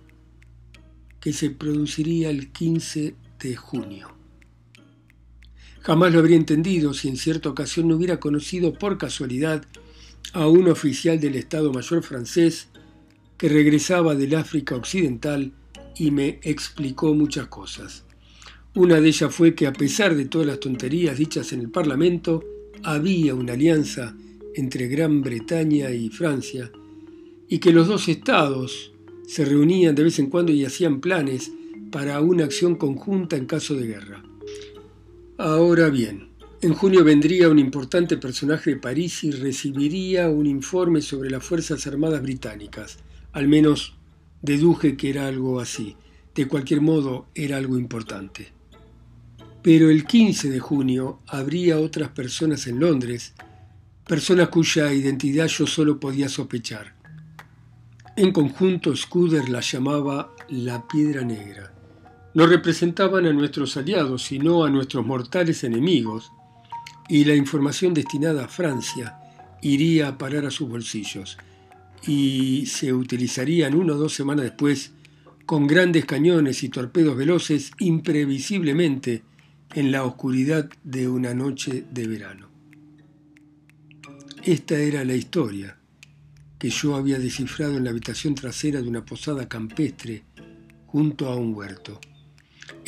que 1.18 1.32
se 1.32 1.48
produciría 1.48 2.28
el 2.28 2.52
15 2.52 3.14
de 3.40 3.56
junio. 3.56 4.17
Jamás 5.88 6.12
lo 6.12 6.18
habría 6.18 6.36
entendido 6.36 6.92
si 6.92 7.08
en 7.08 7.16
cierta 7.16 7.48
ocasión 7.48 7.88
no 7.88 7.96
hubiera 7.96 8.20
conocido 8.20 8.74
por 8.74 8.98
casualidad 8.98 9.64
a 10.34 10.46
un 10.46 10.68
oficial 10.68 11.18
del 11.18 11.34
Estado 11.34 11.72
Mayor 11.72 12.02
francés 12.02 12.68
que 13.38 13.48
regresaba 13.48 14.14
del 14.14 14.34
África 14.34 14.76
Occidental 14.76 15.50
y 15.96 16.10
me 16.10 16.40
explicó 16.42 17.14
muchas 17.14 17.46
cosas. 17.46 18.04
Una 18.74 19.00
de 19.00 19.08
ellas 19.08 19.34
fue 19.34 19.54
que 19.54 19.66
a 19.66 19.72
pesar 19.72 20.14
de 20.14 20.26
todas 20.26 20.46
las 20.46 20.60
tonterías 20.60 21.16
dichas 21.16 21.54
en 21.54 21.60
el 21.60 21.70
Parlamento, 21.70 22.44
había 22.82 23.34
una 23.34 23.54
alianza 23.54 24.14
entre 24.54 24.88
Gran 24.88 25.22
Bretaña 25.22 25.90
y 25.90 26.10
Francia 26.10 26.70
y 27.48 27.60
que 27.60 27.72
los 27.72 27.88
dos 27.88 28.08
estados 28.08 28.92
se 29.26 29.46
reunían 29.46 29.94
de 29.94 30.04
vez 30.04 30.18
en 30.18 30.28
cuando 30.28 30.52
y 30.52 30.66
hacían 30.66 31.00
planes 31.00 31.50
para 31.90 32.20
una 32.20 32.44
acción 32.44 32.74
conjunta 32.74 33.36
en 33.36 33.46
caso 33.46 33.74
de 33.74 33.86
guerra. 33.86 34.27
Ahora 35.40 35.88
bien, 35.88 36.30
en 36.62 36.74
junio 36.74 37.04
vendría 37.04 37.48
un 37.48 37.60
importante 37.60 38.16
personaje 38.16 38.70
de 38.70 38.76
París 38.76 39.22
y 39.22 39.30
recibiría 39.30 40.28
un 40.28 40.46
informe 40.46 41.00
sobre 41.00 41.30
las 41.30 41.44
Fuerzas 41.44 41.86
Armadas 41.86 42.22
Británicas. 42.22 42.98
Al 43.30 43.46
menos 43.46 43.94
deduje 44.42 44.96
que 44.96 45.10
era 45.10 45.28
algo 45.28 45.60
así. 45.60 45.96
De 46.34 46.48
cualquier 46.48 46.80
modo, 46.80 47.28
era 47.36 47.56
algo 47.56 47.78
importante. 47.78 48.48
Pero 49.62 49.90
el 49.90 50.06
15 50.06 50.50
de 50.50 50.58
junio 50.58 51.20
habría 51.28 51.78
otras 51.78 52.08
personas 52.08 52.66
en 52.66 52.80
Londres, 52.80 53.34
personas 54.08 54.48
cuya 54.48 54.92
identidad 54.92 55.46
yo 55.46 55.68
solo 55.68 56.00
podía 56.00 56.28
sospechar. 56.28 56.96
En 58.16 58.32
conjunto, 58.32 58.96
Scudder 58.96 59.48
la 59.48 59.60
llamaba 59.60 60.34
la 60.48 60.88
piedra 60.88 61.22
negra 61.22 61.77
no 62.38 62.46
representaban 62.46 63.26
a 63.26 63.32
nuestros 63.32 63.76
aliados, 63.76 64.22
sino 64.22 64.62
a 64.62 64.70
nuestros 64.70 65.04
mortales 65.04 65.64
enemigos, 65.64 66.30
y 67.08 67.24
la 67.24 67.34
información 67.34 67.92
destinada 67.92 68.44
a 68.44 68.48
Francia 68.48 69.18
iría 69.60 70.06
a 70.06 70.18
parar 70.18 70.46
a 70.46 70.52
sus 70.52 70.68
bolsillos, 70.68 71.36
y 72.06 72.66
se 72.66 72.92
utilizarían 72.92 73.74
una 73.74 73.94
o 73.94 73.96
dos 73.96 74.14
semanas 74.14 74.44
después 74.44 74.92
con 75.46 75.66
grandes 75.66 76.04
cañones 76.04 76.62
y 76.62 76.68
torpedos 76.68 77.16
veloces 77.16 77.72
imprevisiblemente 77.80 79.24
en 79.74 79.90
la 79.90 80.04
oscuridad 80.04 80.70
de 80.84 81.08
una 81.08 81.34
noche 81.34 81.86
de 81.90 82.06
verano. 82.06 82.48
Esta 84.44 84.78
era 84.78 85.04
la 85.04 85.16
historia 85.16 85.76
que 86.56 86.70
yo 86.70 86.94
había 86.94 87.18
descifrado 87.18 87.78
en 87.78 87.82
la 87.82 87.90
habitación 87.90 88.36
trasera 88.36 88.80
de 88.80 88.88
una 88.88 89.04
posada 89.04 89.48
campestre 89.48 90.22
junto 90.86 91.26
a 91.26 91.34
un 91.34 91.52
huerto. 91.52 92.00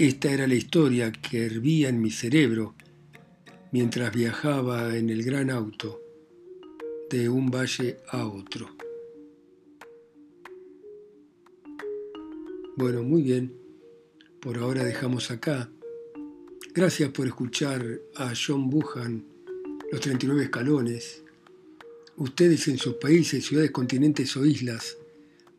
Esta 0.00 0.32
era 0.32 0.46
la 0.46 0.54
historia 0.54 1.12
que 1.12 1.44
hervía 1.44 1.90
en 1.90 2.00
mi 2.00 2.10
cerebro 2.10 2.74
mientras 3.70 4.10
viajaba 4.14 4.96
en 4.96 5.10
el 5.10 5.22
gran 5.22 5.50
auto 5.50 6.00
de 7.10 7.28
un 7.28 7.50
valle 7.50 7.98
a 8.08 8.26
otro. 8.26 8.70
Bueno, 12.78 13.02
muy 13.02 13.20
bien. 13.20 13.52
Por 14.40 14.56
ahora 14.56 14.84
dejamos 14.84 15.30
acá. 15.30 15.70
Gracias 16.72 17.10
por 17.10 17.26
escuchar 17.26 18.00
a 18.16 18.32
John 18.34 18.70
Buchan, 18.70 19.26
Los 19.92 20.00
39 20.00 20.44
Escalones, 20.44 21.22
ustedes 22.16 22.68
en 22.68 22.78
sus 22.78 22.94
países, 22.94 23.44
ciudades, 23.44 23.70
continentes 23.70 24.34
o 24.38 24.46
islas, 24.46 24.96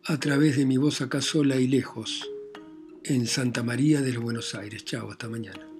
a 0.05 0.19
través 0.19 0.57
de 0.57 0.65
mi 0.65 0.77
voz 0.77 0.99
acá 1.01 1.21
sola 1.21 1.57
y 1.57 1.67
lejos 1.67 2.30
en 3.03 3.27
Santa 3.27 3.63
María 3.63 4.01
de 4.01 4.13
los 4.13 4.23
Buenos 4.23 4.55
Aires. 4.55 4.85
Chao, 4.85 5.09
hasta 5.09 5.27
mañana. 5.27 5.70